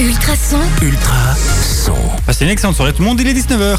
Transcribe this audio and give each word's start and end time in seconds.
Ultrason, 0.00 0.56
Ultra 0.80 1.34
son. 1.36 1.92
Passez 2.24 2.46
une 2.46 2.50
excellente 2.50 2.74
soirée 2.74 2.94
tout 2.94 3.02
le 3.02 3.08
monde, 3.08 3.20
il 3.20 3.28
est 3.28 3.34
19h. 3.34 3.78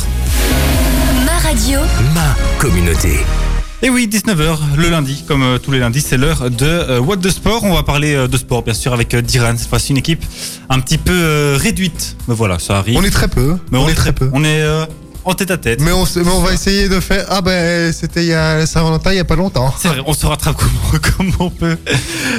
ma 1.25 1.39
radio, 1.39 1.79
Ma 2.13 2.35
communauté. 2.59 3.25
Et 3.81 3.89
oui, 3.89 4.07
19h 4.07 4.59
le 4.77 4.89
lundi, 4.89 5.23
comme 5.27 5.41
euh, 5.41 5.57
tous 5.57 5.71
les 5.71 5.79
lundis, 5.79 6.01
c'est 6.01 6.17
l'heure 6.17 6.51
de 6.51 6.67
euh, 6.67 6.99
What 6.99 7.17
the 7.17 7.31
Sport. 7.31 7.63
On 7.63 7.73
va 7.73 7.81
parler 7.81 8.13
euh, 8.13 8.27
de 8.27 8.37
sport 8.37 8.61
bien 8.61 8.75
sûr 8.75 8.93
avec 8.93 9.15
Diran, 9.15 9.57
cette 9.57 9.67
fois-ci 9.69 9.93
une 9.93 9.97
équipe 9.97 10.23
un 10.69 10.79
petit 10.79 10.99
peu 10.99 11.55
réduite. 11.59 12.15
Mais 12.27 12.35
voilà, 12.35 12.59
ça 12.59 12.77
arrive. 12.77 12.99
On 12.99 13.03
est 13.03 13.09
très 13.09 13.27
peu. 13.27 13.57
Mais 13.71 13.79
on, 13.79 13.89
est 13.89 13.95
très 13.95 14.13
peu. 14.13 14.29
On 14.31 14.43
est 14.43 14.61
euh, 14.61 14.85
en 15.23 15.33
tête 15.33 15.51
à 15.51 15.57
tête. 15.57 15.79
Mais 15.81 15.91
on, 15.91 16.03
s- 16.05 16.15
mais 16.17 16.31
on 16.31 16.41
va 16.41 16.53
essayer 16.53 16.89
de 16.89 16.99
faire. 16.99 17.25
Ah 17.29 17.41
ben 17.41 17.91
c'était 17.93 18.23
il 18.23 18.29
y 18.29 18.33
a 18.33 18.65
Saint-Valentin 18.65 19.11
il 19.11 19.17
y 19.17 19.19
a 19.19 19.23
pas 19.25 19.35
longtemps. 19.35 19.73
C'est 19.79 19.87
vrai, 19.89 20.01
on 20.05 20.13
se 20.13 20.25
rattrape 20.25 20.55
comme, 20.57 20.99
comme 21.17 21.31
on 21.39 21.49
peut. 21.49 21.77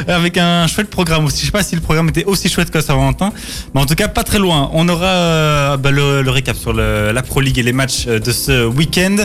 Avec 0.09 0.37
un 0.39 0.67
chouette 0.67 0.91
programme 0.91 1.25
aussi. 1.27 1.41
Je 1.41 1.47
sais 1.47 1.53
pas 1.53 1.63
si 1.63 1.75
le 1.77 1.81
programme 1.81 2.09
était 2.09 2.25
aussi 2.25 2.49
chouette 2.49 2.71
que 2.71 2.81
Saint-Valentin. 2.81 3.33
Mais 3.75 3.81
en 3.81 3.87
tout 3.87 3.95
cas, 3.95 4.09
pas 4.09 4.25
très 4.25 4.39
loin. 4.39 4.71
On 4.73 4.89
aura 4.89 5.07
euh, 5.07 5.77
bah, 5.77 5.91
le, 5.91 6.23
le 6.23 6.31
récap 6.31 6.57
sur 6.57 6.73
le- 6.73 7.13
la 7.13 7.23
Pro 7.23 7.41
League 7.41 7.59
et 7.59 7.63
les 7.63 7.73
matchs 7.73 8.05
euh, 8.09 8.19
de 8.19 8.33
ce 8.33 8.67
week-end. 8.67 9.17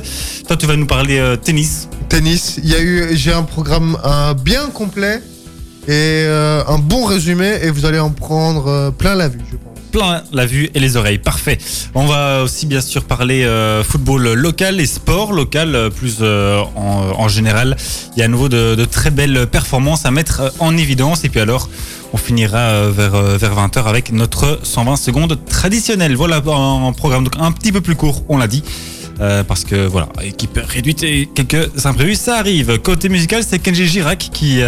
Toi, 0.47 0.55
tu 0.57 0.65
vas 0.67 0.75
nous 0.75 0.85
parler 0.87 1.17
euh, 1.17 1.35
tennis. 1.35 1.89
Tennis, 2.09 2.59
il 2.63 2.69
y 2.69 2.75
a 2.75 2.79
eu. 2.81 3.09
J'ai 3.15 3.33
un 3.33 3.43
programme 3.43 3.97
euh, 4.05 4.33
bien 4.33 4.67
complet 4.73 5.21
et 5.89 6.25
un 6.67 6.79
bon 6.79 7.05
résumé 7.05 7.59
et 7.61 7.69
vous 7.69 7.85
allez 7.85 7.99
en 7.99 8.09
prendre 8.09 8.91
plein 8.91 9.15
la 9.15 9.29
vue, 9.29 9.39
je 9.49 9.55
pense. 9.55 9.66
Plein 9.91 10.23
la 10.31 10.45
vue 10.45 10.69
et 10.73 10.79
les 10.79 10.97
oreilles. 10.97 11.17
Parfait. 11.17 11.57
On 11.95 12.05
va 12.05 12.43
aussi 12.43 12.65
bien 12.65 12.81
sûr 12.81 13.03
parler 13.03 13.43
euh, 13.43 13.83
football 13.83 14.33
local 14.33 14.79
et 14.79 14.85
sport 14.85 15.33
local 15.33 15.75
euh, 15.75 15.89
plus 15.89 16.17
euh, 16.21 16.61
en, 16.75 17.27
général. 17.27 17.75
Il 18.15 18.19
y 18.19 18.21
a 18.21 18.25
à 18.25 18.27
nouveau 18.27 18.49
de, 18.49 18.85
très 18.85 19.11
belles 19.11 19.47
performances 19.47 20.05
à 20.05 20.11
mettre 20.11 20.53
en 20.59 20.77
évidence. 20.77 21.23
Et 21.23 21.29
puis 21.29 21.39
alors, 21.39 21.69
on 22.13 22.17
finira 22.17 22.89
vers, 22.89 23.21
vers 23.37 23.55
20h 23.55 23.83
avec 23.85 24.11
notre 24.11 24.59
120 24.63 24.95
secondes 24.95 25.37
traditionnelle. 25.45 26.15
Voilà 26.15 26.37
un 26.37 26.93
programme 26.93 27.23
donc 27.23 27.35
un 27.39 27.51
petit 27.51 27.71
peu 27.71 27.81
plus 27.81 27.95
court, 27.95 28.23
on 28.29 28.37
l'a 28.37 28.47
dit. 28.47 28.63
Parce 29.47 29.63
que 29.63 29.87
voilà, 29.87 30.09
équipe 30.23 30.59
réduite 30.63 31.01
et 31.01 31.27
quelques 31.33 31.85
imprévus, 31.85 32.15
ça 32.15 32.37
arrive. 32.37 32.77
Côté 32.79 33.09
musical, 33.09 33.43
c'est 33.43 33.57
Kenji 33.57 33.87
Girac 33.87 34.29
qui, 34.31 34.61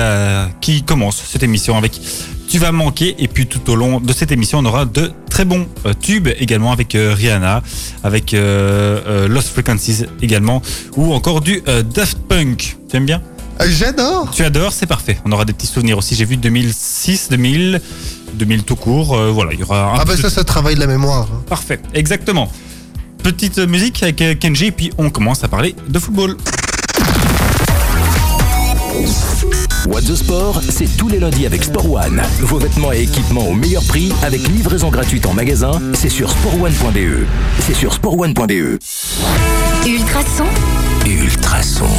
qui 0.60 0.84
commence 0.84 1.24
cette 1.32 1.44
émission 1.44 1.78
avec 1.78 2.02
Tu 2.50 2.58
vas 2.58 2.72
manquer. 2.72 3.16
Et 3.20 3.28
puis 3.28 3.46
tout 3.46 3.70
au 3.70 3.76
long 3.76 4.00
de 4.00 4.12
cette 4.12 4.32
émission, 4.32 4.58
on 4.60 4.66
aura 4.66 4.86
de 4.86 5.12
très 5.30 5.46
bons 5.46 5.68
euh, 5.86 5.94
tubes 5.94 6.28
également 6.40 6.72
avec 6.72 6.96
euh, 6.96 7.14
Rihanna, 7.14 7.62
avec 8.04 8.34
euh, 8.34 9.28
Lost 9.28 9.50
Frequencies 9.50 10.06
également, 10.22 10.62
ou 10.98 11.14
encore 11.14 11.42
du 11.42 11.62
Daft 11.94 12.18
Punk. 12.28 12.78
Tu 12.90 12.98
aimes 12.98 13.06
bien? 13.06 13.22
J'adore. 13.68 14.32
Tu 14.32 14.44
adores, 14.44 14.74
c'est 14.74 14.88
parfait. 14.88 15.20
On 15.26 15.32
aura 15.32 15.46
des 15.46 15.54
petits 15.54 15.68
souvenirs 15.68 15.98
aussi. 15.98 16.16
J'ai 16.16 16.26
vu 16.26 16.38
2006, 16.38 17.28
2000, 17.30 17.82
2000 18.34 18.64
tout 18.64 18.76
court. 18.76 19.16
voilà, 19.32 19.54
il 19.54 19.60
y 19.60 19.64
aura 19.64 19.94
un 19.94 20.00
Ah 20.00 20.06
de 20.06 20.16
ça, 20.16 20.30
ça 20.30 20.44
travaille 20.44 20.76
de 20.76 20.80
la 20.80 20.88
mémoire. 20.88 21.28
hein. 21.32 21.44
Parfait, 21.48 21.80
exactement. 21.94 22.52
Petite 23.22 23.60
musique 23.60 24.02
avec 24.02 24.40
Kenji, 24.40 24.68
et 24.68 24.72
puis 24.72 24.92
on 24.98 25.10
commence 25.10 25.44
à 25.44 25.50
parler 25.50 25.76
de 25.88 26.00
football. 26.00 26.38
What 29.90 30.02
the 30.02 30.14
Sport, 30.14 30.62
c'est 30.70 30.86
tous 30.98 31.10
les 31.10 31.18
lundis 31.20 31.48
avec 31.48 31.64
Sport 31.64 31.92
One. 31.92 32.22
Vos 32.42 32.60
vêtements 32.60 32.94
et 32.94 33.02
équipements 33.02 33.48
au 33.48 33.56
meilleur 33.56 33.84
prix 33.84 34.14
avec 34.22 34.48
livraison 34.48 34.90
gratuite 34.90 35.26
en 35.26 35.34
magasin. 35.34 35.72
C'est 35.96 36.10
sur 36.10 36.30
sportone.be. 36.30 37.26
C'est 37.60 37.74
sur 37.74 37.92
sportone.be. 37.92 38.78
Ultrason, 39.88 40.46
Ultrason. 41.08 41.90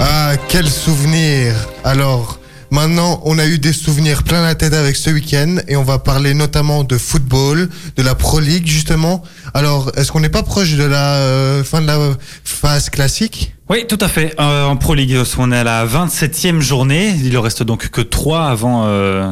Ah 0.00 0.32
quel 0.48 0.66
souvenir. 0.66 1.54
Alors 1.84 2.40
maintenant 2.70 3.20
on 3.24 3.38
a 3.38 3.44
eu 3.44 3.58
des 3.58 3.74
souvenirs 3.74 4.22
plein 4.22 4.40
la 4.40 4.54
tête 4.54 4.72
avec 4.72 4.96
ce 4.96 5.10
week-end 5.10 5.56
et 5.68 5.76
on 5.76 5.84
va 5.84 5.98
parler 5.98 6.32
notamment 6.32 6.84
de 6.84 6.96
football, 6.96 7.68
de 7.96 8.02
la 8.02 8.14
Pro 8.14 8.40
League 8.40 8.66
justement. 8.66 9.22
Alors 9.52 9.92
est-ce 9.96 10.10
qu'on 10.10 10.20
n'est 10.20 10.30
pas 10.30 10.42
proche 10.42 10.72
de 10.72 10.84
la 10.84 11.16
euh, 11.16 11.64
fin 11.64 11.82
de 11.82 11.86
la 11.86 11.98
phase 12.44 12.88
classique? 12.88 13.52
Oui, 13.70 13.84
tout 13.86 13.98
à 14.00 14.08
fait. 14.08 14.34
Euh, 14.40 14.64
en 14.64 14.76
Pro 14.76 14.94
League, 14.94 15.14
on 15.36 15.52
est 15.52 15.58
à 15.58 15.64
la 15.64 15.84
27e 15.84 16.60
journée. 16.60 17.14
Il 17.22 17.30
ne 17.30 17.36
reste 17.36 17.62
donc 17.62 17.90
que 17.90 18.00
3 18.00 18.44
avant, 18.44 18.84
euh, 18.86 19.30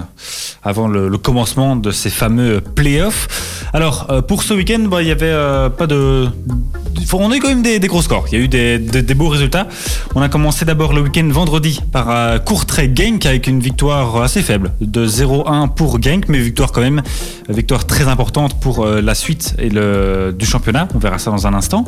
avant 0.62 0.88
le, 0.88 1.16
commencement 1.16 1.74
de 1.74 1.90
ces 1.90 2.10
fameux 2.10 2.60
playoffs. 2.60 3.64
Alors, 3.72 4.08
euh, 4.10 4.20
pour 4.20 4.42
ce 4.42 4.52
week-end, 4.52 4.80
bah, 4.90 5.00
il 5.00 5.08
y 5.08 5.10
avait 5.10 5.34
pas 5.78 5.86
de... 5.86 6.28
On 7.14 7.30
a 7.30 7.36
eu 7.36 7.40
quand 7.40 7.48
même 7.48 7.62
des, 7.62 7.78
des 7.78 7.86
gros 7.88 8.02
scores. 8.02 8.26
Il 8.30 8.38
y 8.38 8.40
a 8.40 8.44
eu 8.44 8.48
des, 8.48 8.78
des- 8.78 9.14
beaux 9.14 9.28
résultats. 9.28 9.68
On 10.14 10.20
a 10.20 10.28
commencé 10.28 10.66
d'abord 10.66 10.92
le 10.92 11.00
week-end 11.00 11.28
vendredi 11.30 11.80
par 11.90 12.42
Courtrai 12.44 12.90
Genk 12.94 13.24
avec 13.24 13.46
une 13.46 13.60
victoire 13.60 14.22
assez 14.22 14.42
faible 14.42 14.72
de 14.82 15.06
0-1 15.06 15.72
pour 15.72 16.02
Genk, 16.02 16.28
mais 16.28 16.38
victoire 16.38 16.72
quand 16.72 16.80
même, 16.82 17.02
victoire 17.48 17.86
très 17.86 18.08
importante 18.08 18.60
pour 18.60 18.84
la 18.84 19.14
suite 19.14 19.54
et 19.58 19.70
le, 19.70 20.34
du 20.36 20.44
championnat. 20.44 20.88
On 20.94 20.98
verra 20.98 21.18
ça 21.18 21.30
dans 21.30 21.46
un 21.46 21.54
instant. 21.54 21.84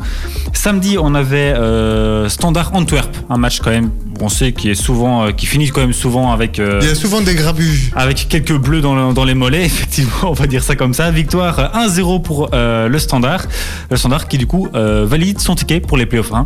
Samedi, 0.53 0.97
on 0.99 1.13
avait 1.13 1.53
Standard 2.39 2.71
Antwerp, 2.73 3.17
un 3.29 3.37
match 3.37 3.59
quand 3.59 3.69
même, 3.69 3.91
on 4.21 4.29
sait 4.29 4.53
qui 4.53 4.69
est 4.69 4.75
souvent, 4.75 5.25
euh, 5.25 5.31
qui 5.31 5.45
finit 5.45 5.67
quand 5.71 5.81
même 5.81 5.91
souvent 5.91 6.31
avec. 6.31 6.57
euh, 6.57 6.79
Il 6.81 6.87
y 6.87 6.91
a 6.91 6.95
souvent 6.95 7.19
des 7.19 7.35
grabuges. 7.35 7.91
avec 7.97 8.27
quelques 8.29 8.55
bleus 8.57 8.79
dans, 8.79 8.95
le- 9.09 9.13
dans 9.13 9.25
les 9.25 9.33
mollets, 9.33 9.65
effectivement, 9.65 10.13
on 10.23 10.31
va 10.31 10.47
dire 10.47 10.63
ça 10.63 10.77
comme 10.77 10.93
ça. 10.93 11.11
Victoire 11.11 11.59
euh, 11.59 11.85
1-0 11.87 12.21
pour 12.21 12.49
euh, 12.53 12.87
le 12.87 12.97
Standard. 12.97 13.43
Le 13.91 13.97
Standard 13.97 14.29
qui, 14.29 14.37
du 14.37 14.47
coup, 14.47 14.69
valide 14.73 15.41
son 15.41 15.53
ticket 15.55 15.81
pour 15.81 15.97
les 15.97 16.05
playoffs 16.05 16.31
1. 16.31 16.45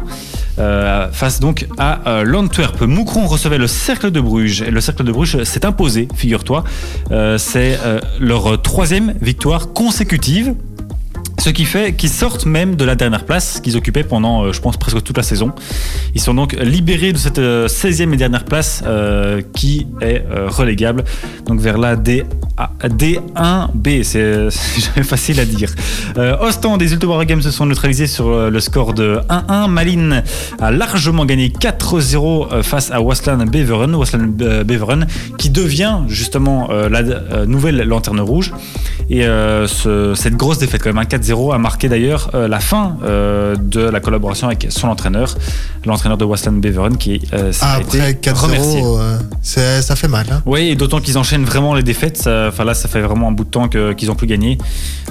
euh, 0.58 1.12
face 1.12 1.40
donc 1.40 1.68
à 1.78 2.24
l'Antwerp. 2.26 2.82
Moucron 2.82 3.28
recevait 3.28 3.60
le 3.60 3.68
Cercle 3.68 4.10
de 4.10 4.20
Bruges. 4.20 4.64
Et 4.64 4.72
le 4.72 4.82
Cercle 4.82 5.04
de 5.04 5.12
Bruges 5.12 5.44
s'est 5.44 5.64
imposé, 5.64 6.08
figure-toi. 6.16 6.64
C'est 7.38 7.78
leur 8.20 8.60
troisième 8.64 9.14
victoire 9.22 9.74
consécutive. 9.74 10.56
Ce 11.40 11.50
qui 11.50 11.66
fait 11.66 11.94
qu'ils 11.94 12.10
sortent 12.10 12.46
même 12.46 12.76
de 12.76 12.86
la 12.86 12.96
dernière 12.96 13.26
place 13.26 13.60
qu'ils 13.62 13.76
occupaient 13.76 14.04
pendant, 14.04 14.44
euh, 14.46 14.54
je 14.54 14.62
pense, 14.62 14.78
presque 14.78 15.02
toute 15.04 15.18
la 15.18 15.24
saison. 15.24 15.52
Ils 16.16 16.22
sont 16.22 16.34
donc 16.34 16.54
libérés 16.54 17.12
de 17.12 17.18
cette 17.18 17.40
euh, 17.40 17.68
16e 17.68 18.14
et 18.14 18.18
dernière 18.18 18.46
place 18.46 18.82
euh, 18.86 19.42
qui 19.54 19.88
est 20.02 20.24
euh, 20.32 20.48
relégable 20.48 21.04
donc 21.46 21.60
vers 21.60 21.78
la 21.78 21.96
D, 21.96 22.24
A- 22.58 22.72
D1B. 22.88 24.04
C'est 24.04 24.50
jamais 24.82 25.04
facile 25.06 25.40
à 25.40 25.46
dire. 25.46 25.70
Euh, 26.18 26.38
Ostend, 26.40 26.78
des 26.78 26.94
Ultra 26.94 27.26
Games 27.26 27.42
se 27.42 27.52
sont 27.52 27.66
neutralisés 27.66 28.08
sur 28.08 28.28
euh, 28.30 28.50
le 28.50 28.60
score 28.60 28.94
de 28.94 29.20
1-1. 29.30 29.68
Malines 29.70 30.24
a 30.62 30.72
largement 30.72 31.26
gagné 31.26 31.50
4-0 31.50 32.48
euh, 32.54 32.64
face 32.64 32.92
à 32.92 33.02
Waslan 33.02 33.46
Beveren. 33.46 33.94
Euh, 34.42 34.64
qui 35.38 35.50
devient 35.50 36.00
justement 36.08 36.70
euh, 36.72 36.90
la 36.90 37.00
euh, 37.00 37.46
nouvelle 37.46 37.82
lanterne 37.82 38.20
rouge. 38.20 38.54
Et 39.10 39.26
euh, 39.26 39.68
ce- 39.68 40.14
cette 40.16 40.36
grosse 40.36 40.58
défaite, 40.60 40.82
quand 40.82 40.90
même, 40.90 40.98
un 40.98 41.04
4-0, 41.06 41.54
a 41.54 41.58
marqué 41.58 41.90
d'ailleurs 41.90 42.32
euh, 42.34 42.48
la 42.48 42.60
fin 42.60 42.98
euh, 43.04 43.56
de 43.56 43.82
la 43.82 44.00
collaboration 44.00 44.48
avec 44.48 44.68
son 44.70 44.88
entraîneur, 44.88 45.36
l'entraîneur 45.86 46.18
de 46.18 46.26
Waslan 46.26 46.54
Beveren, 46.54 46.98
qui 46.98 47.22
euh, 47.34 47.52
a 47.62 47.74
Après 47.76 48.12
été 48.12 48.30
4-0, 48.32 48.34
remercié. 48.46 48.82
euh, 49.58 49.82
ça 49.82 49.96
fait 49.96 50.08
mal. 50.08 50.26
Hein. 50.32 50.42
Oui, 50.46 50.70
et 50.70 50.76
d'autant 50.76 51.00
qu'ils 51.00 51.18
enchaînent 51.18 51.44
vraiment 51.46 51.74
les 51.76 51.84
défaites. 51.84 52.22
Enfin 52.28 52.64
là, 52.64 52.74
ça 52.74 52.88
fait 52.88 53.02
vraiment 53.02 53.28
un 53.28 53.32
bout 53.32 53.44
de 53.44 53.50
temps 53.50 53.68
qu'ils 53.68 54.08
n'ont 54.08 54.16
plus 54.16 54.28
gagné. 54.28 54.58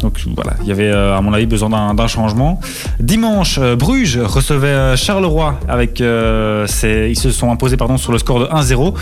Donc 0.01 0.21
voilà, 0.35 0.55
il 0.63 0.69
y 0.69 0.73
avait 0.73 0.91
euh, 0.91 1.17
à 1.17 1.21
mon 1.21 1.33
avis 1.33 1.47
besoin 1.47 1.95
d'un 1.95 2.07
changement. 2.09 2.61
Dimanche, 3.01 3.59
Bruges 3.79 4.19
recevait 4.19 4.97
Charleroi 4.97 5.59
avec. 5.69 6.01
euh, 6.01 6.67
ses- 6.67 7.09
ils 7.11 7.19
se 7.19 7.31
sont 7.31 7.51
imposés 7.51 7.77
pardon 7.77 7.97
sur 7.99 8.13
le 8.13 8.19
score 8.19 8.41
de 8.41 8.47
1-0. 8.47 8.95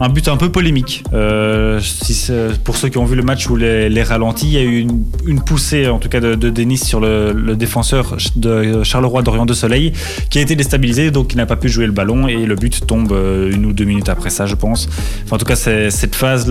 Un 0.00 0.08
but 0.08 0.28
un 0.28 0.36
peu 0.36 0.50
polémique. 0.50 1.02
Euh, 1.12 1.80
si 1.80 2.30
pour 2.64 2.76
ceux 2.76 2.88
qui 2.88 2.98
ont 2.98 3.04
vu 3.04 3.16
le 3.16 3.22
match 3.22 3.48
ou 3.48 3.56
les, 3.56 3.88
les 3.88 4.02
ralentis, 4.02 4.43
il 4.46 4.52
y 4.52 4.58
a 4.58 4.62
eu 4.62 4.86
une, 5.26 5.40
poussée 5.40 5.88
en 5.88 5.98
tout 5.98 6.08
cas 6.08 6.20
de, 6.20 6.34
de 6.34 6.50
Denis 6.50 6.78
sur 6.78 7.00
le, 7.00 7.54
défenseur 7.54 8.16
de 8.36 8.82
Charleroi 8.82 9.22
d'Orient 9.22 9.46
de 9.46 9.54
Soleil 9.54 9.92
qui 10.30 10.38
a 10.38 10.42
été 10.42 10.56
déstabilisé 10.56 11.10
donc 11.10 11.32
il 11.32 11.36
n'a 11.36 11.46
pas 11.46 11.56
pu 11.56 11.68
jouer 11.68 11.86
le 11.86 11.92
ballon 11.92 12.28
et 12.28 12.46
le 12.46 12.54
but 12.54 12.86
tombe 12.86 13.12
euh, 13.12 13.52
une 13.52 13.66
ou 13.66 13.72
deux 13.72 13.84
minutes 13.84 14.08
après 14.08 14.30
ça 14.30 14.46
je 14.46 14.54
pense. 14.54 14.88
En 15.30 15.38
tout 15.38 15.46
cas 15.46 15.56
cette 15.56 16.14
phase 16.14 16.48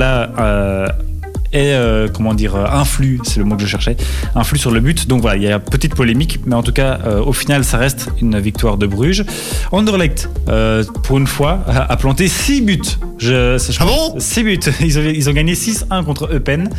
est 1.54 1.74
euh, 1.74 2.08
comment 2.12 2.34
dire 2.34 2.56
euh, 2.56 2.66
influe 2.66 3.20
c'est 3.24 3.38
le 3.38 3.46
mot 3.46 3.56
que 3.56 3.62
je 3.62 3.68
cherchais 3.68 3.96
influe 4.36 4.58
sur 4.58 4.72
le 4.72 4.80
but. 4.80 5.08
Donc 5.08 5.22
voilà 5.22 5.38
il 5.38 5.44
y 5.44 5.52
a 5.52 5.60
petite 5.60 5.96
polémique 5.96 6.40
mais 6.46 6.56
en 6.56 6.64
tout 6.64 6.74
cas 6.74 7.00
euh, 7.06 7.22
au 7.24 7.34
final 7.34 7.64
ça 7.64 7.78
reste 7.78 8.10
une 8.22 8.40
victoire 8.40 8.78
de 8.78 8.88
Bruges. 8.88 9.24
Anderlecht 9.72 10.30
euh, 10.50 10.84
pour 11.04 11.18
une 11.18 11.28
fois 11.28 11.64
a, 11.68 11.92
a 11.92 11.98
planté 11.98 12.28
6 12.28 12.62
buts. 12.62 12.82
Je, 13.18 13.58
je 13.58 13.78
Ah 13.80 13.86
bon? 13.86 14.16
6 14.20 14.44
buts. 14.44 14.60
Ils 14.82 15.00
ont, 15.00 15.04
ils 15.04 15.30
ont 15.30 15.34
gagné 15.34 15.54
6-1 15.54 16.04
contre 16.04 16.30
Eupen. 16.34 16.70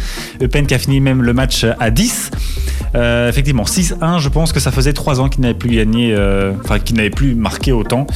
Eupen 0.42 0.66
qui 0.66 0.74
a 0.74 0.78
fini 0.78 1.00
même 1.00 1.22
le 1.22 1.32
match 1.32 1.64
à 1.80 1.90
10 1.90 2.30
euh, 2.94 3.28
effectivement 3.28 3.64
6-1 3.64 4.20
je 4.20 4.28
pense 4.28 4.52
que 4.52 4.60
ça 4.60 4.70
faisait 4.70 4.92
3 4.92 5.20
ans 5.20 5.28
qu'ils 5.28 5.40
n'avaient 5.40 5.54
plus 5.54 5.70
gagné 5.70 6.14
euh, 6.14 6.52
enfin 6.62 6.78
qu'ils 6.78 6.96
n'avaient 6.96 7.10
plus 7.10 7.34
marqué 7.34 7.72
autant. 7.72 8.06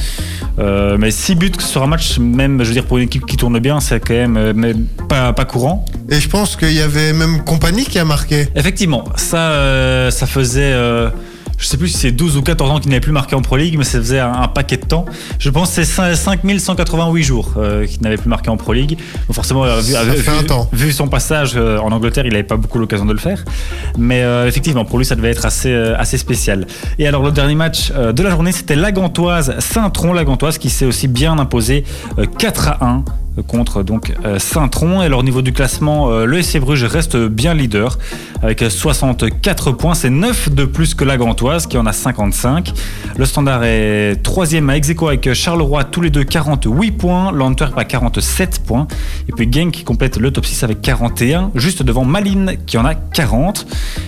Euh, 0.59 0.97
mais 0.99 1.11
6 1.11 1.35
buts 1.35 1.51
sur 1.59 1.83
un 1.83 1.87
match 1.87 2.17
même 2.19 2.63
je 2.63 2.67
veux 2.67 2.73
dire 2.73 2.85
pour 2.85 2.97
une 2.97 3.05
équipe 3.05 3.25
qui 3.25 3.37
tourne 3.37 3.59
bien 3.59 3.79
c'est 3.79 3.99
quand 3.99 4.13
même 4.13 4.37
euh, 4.37 4.73
pas, 5.07 5.33
pas 5.33 5.45
courant. 5.45 5.85
Et 6.09 6.19
je 6.19 6.29
pense 6.29 6.48
qu'il 6.55 6.73
y 6.73 6.81
avait 6.81 7.13
même 7.13 7.43
Compagnie 7.43 7.85
qui 7.85 7.99
a 7.99 8.05
marqué. 8.05 8.47
Effectivement, 8.55 9.03
ça, 9.15 9.37
euh, 9.51 10.11
ça 10.11 10.25
faisait 10.27 10.61
euh, 10.73 11.09
je 11.57 11.65
sais 11.65 11.75
plus 11.75 11.89
si 11.89 11.97
c'est 11.97 12.11
12 12.13 12.37
ou 12.37 12.41
14 12.41 12.71
ans 12.71 12.79
qu'il 12.79 12.89
n'avait 12.89 13.01
plus 13.01 13.11
marqué 13.11 13.35
en 13.35 13.41
Pro 13.41 13.57
League, 13.57 13.75
mais 13.77 13.83
ça 13.83 13.97
faisait 13.97 14.19
un, 14.21 14.31
un 14.31 14.47
paquet 14.47 14.77
de 14.77 14.85
temps. 14.85 15.03
Je 15.39 15.49
pense 15.49 15.75
que 15.75 15.83
c'est 15.83 16.15
5188 16.15 17.21
jours 17.23 17.53
euh, 17.57 17.85
qu'il 17.85 18.01
n'avait 18.01 18.15
plus 18.15 18.29
marqué 18.29 18.49
en 18.49 18.55
Pro 18.55 18.71
League. 18.71 18.97
Donc 19.27 19.35
forcément, 19.35 19.63
vu, 19.65 19.93
vu- 19.93 20.17
fait 20.21 20.31
un 20.31 20.39
vu- 20.39 20.45
temps. 20.45 20.69
vu 20.71 20.91
son 20.93 21.07
passage 21.09 21.57
en 21.57 21.91
Angleterre, 21.91 22.25
il 22.25 22.31
n'avait 22.31 22.43
pas 22.43 22.55
beaucoup 22.55 22.79
l'occasion 22.79 23.05
de 23.05 23.11
le 23.11 23.19
faire. 23.19 23.43
Mais 23.97 24.23
effectivement, 24.47 24.85
pour 24.85 24.99
lui, 24.99 25.05
ça 25.05 25.15
devait 25.15 25.31
être 25.31 25.45
assez, 25.45 25.73
assez 25.73 26.17
spécial. 26.17 26.65
Et 26.97 27.07
alors, 27.07 27.23
le 27.23 27.31
dernier 27.31 27.55
match 27.55 27.91
de 27.91 28.23
la 28.23 28.29
journée, 28.29 28.53
c'était 28.53 28.75
la 28.77 28.93
Gantoise, 28.93 29.55
Saint-Tron, 29.59 30.13
la 30.13 30.23
Gantoise, 30.23 30.57
qui 30.59 30.69
s'est 30.69 30.85
aussi 30.85 31.09
bien 31.09 31.37
imposée 31.39 31.83
euh, 32.19 32.25
4 32.37 32.67
à 32.69 32.85
1 32.85 32.95
euh, 32.95 33.01
contre 33.47 33.83
donc 33.83 34.13
euh, 34.25 34.39
Saint-Tron. 34.39 35.01
Et 35.01 35.05
alors, 35.05 35.19
au 35.19 35.23
niveau 35.23 35.41
du 35.41 35.53
classement, 35.53 36.11
euh, 36.11 36.25
le 36.25 36.41
SC 36.41 36.59
Bruges 36.59 36.83
reste 36.83 37.17
bien 37.17 37.53
leader 37.53 37.97
avec 38.41 38.61
euh, 38.61 38.69
64 38.69 39.71
points. 39.71 39.93
C'est 39.93 40.09
9 40.09 40.53
de 40.53 40.65
plus 40.65 40.93
que 40.93 41.03
la 41.03 41.17
Gantoise 41.17 41.67
qui 41.67 41.77
en 41.77 41.85
a 41.85 41.93
55. 41.93 42.73
Le 43.17 43.25
Standard 43.25 43.63
est 43.63 44.17
troisième 44.23 44.69
à 44.69 44.77
Execo 44.77 45.07
avec 45.07 45.33
Charleroi, 45.33 45.83
tous 45.83 46.01
les 46.01 46.09
deux 46.09 46.23
48 46.23 46.91
points. 46.91 47.31
L'Antwerp 47.31 47.77
à 47.77 47.85
47 47.85 48.63
points. 48.65 48.87
Et 49.27 49.31
puis 49.31 49.49
Genk 49.51 49.83
complète 49.83 50.17
le 50.17 50.31
top 50.31 50.45
6 50.45 50.63
avec 50.63 50.81
41, 50.81 51.51
juste 51.55 51.83
devant 51.83 52.05
Malines 52.05 52.55
qui 52.65 52.77
en 52.77 52.85
a 52.85 52.95
40. 52.95 53.65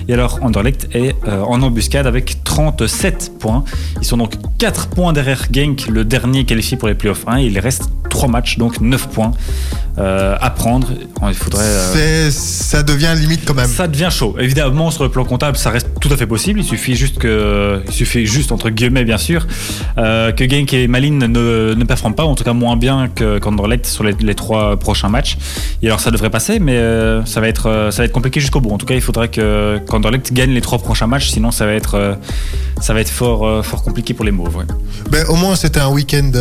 Et 0.08 0.14
alors 0.14 0.40
Anderlecht 0.42 0.88
est 0.94 1.16
euh, 1.28 1.42
en 1.42 1.62
embuscade 1.62 2.08
avec 2.08 2.44
37 2.44 3.34
points. 3.40 3.64
Ils 4.00 4.06
sont 4.06 4.18
donc 4.18 4.34
4 4.58 4.88
points 4.90 5.14
derrière 5.14 5.46
Genk, 5.52 5.88
le 5.88 6.06
dernier 6.06 6.46
qualifié 6.46 6.78
pour 6.78 6.88
les 6.88 6.96
playoffs 6.96 7.28
1. 7.28 7.40
Il 7.40 7.60
reste 7.60 7.90
3 8.10 8.30
matchs, 8.30 8.58
donc 8.58 8.82
9 8.82 9.10
points 9.10 9.21
euh, 9.98 10.36
à 10.40 10.50
prendre. 10.50 10.88
Il 11.28 11.34
faudrait. 11.34 11.64
euh, 11.66 12.30
Ça 12.32 12.82
devient 12.84 13.14
limite 13.16 13.42
quand 13.46 13.54
même. 13.54 13.68
ça 13.68 13.88
devient 13.88 14.10
chaud. 14.10 14.36
Évidemment, 14.40 14.90
sur 14.92 15.04
le 15.04 15.10
plan 15.10 15.26
comptable, 15.26 15.58
ça 15.58 15.70
reste 15.70 15.90
tout 16.00 16.10
à 16.12 16.18
fait 16.18 16.26
possible. 16.26 16.60
Il 16.62 16.66
suffit 16.66 16.96
juste 16.96 17.18
que, 17.20 17.82
il 17.88 17.94
suffit 17.94 18.26
juste 18.26 18.52
entre 18.52 18.70
guillemets, 18.70 19.04
bien 19.04 19.18
sûr, 19.18 19.46
euh, 19.98 20.32
que 20.32 20.50
Genk 20.50 20.74
et 20.74 20.88
Malines 20.88 21.20
ne, 21.20 21.74
ne 21.74 21.84
performent 21.84 22.16
pas, 22.16 22.24
ou 22.26 22.30
en 22.30 22.36
tout 22.36 22.44
cas 22.44 22.54
moins 22.54 22.78
bien 22.78 23.10
que 23.14 23.38
qu'Anderlecht 23.40 23.86
sur 23.86 24.04
les, 24.04 24.14
les 24.20 24.36
trois 24.36 24.78
prochains 24.78 25.10
matchs. 25.10 25.38
Et 25.84 25.88
alors, 25.88 26.00
ça 26.00 26.10
devrait 26.12 26.30
passer, 26.30 26.60
mais 26.60 26.78
euh, 26.78 27.24
ça 27.26 27.42
va 27.42 27.48
être, 27.48 27.90
ça 27.92 27.98
va 28.02 28.06
être 28.06 28.12
compliqué 28.14 28.40
jusqu'au 28.40 28.62
bout. 28.62 28.72
En 28.72 28.78
tout 28.78 28.86
cas, 28.86 28.96
il 28.96 29.02
faudrait 29.02 29.28
que 29.30 29.80
qu'Anderlecht 29.90 30.32
gagne 30.34 30.52
les 30.52 30.62
trois 30.62 30.80
prochains 30.80 31.08
matchs, 31.08 31.30
sinon 31.30 31.52
ça 31.52 31.66
va 31.66 31.74
être, 31.74 32.18
ça 32.82 32.94
va 32.94 33.02
être 33.02 33.10
fort, 33.10 33.64
fort 33.66 33.84
compliqué 33.84 34.14
pour 34.14 34.26
les 34.26 34.32
Mauves. 34.32 34.56
ouais. 34.58 34.66
Ben, 35.12 35.26
au 35.30 35.36
moins, 35.36 35.56
c'était 35.56 35.80
un 35.82 35.90
week-end 35.90 36.32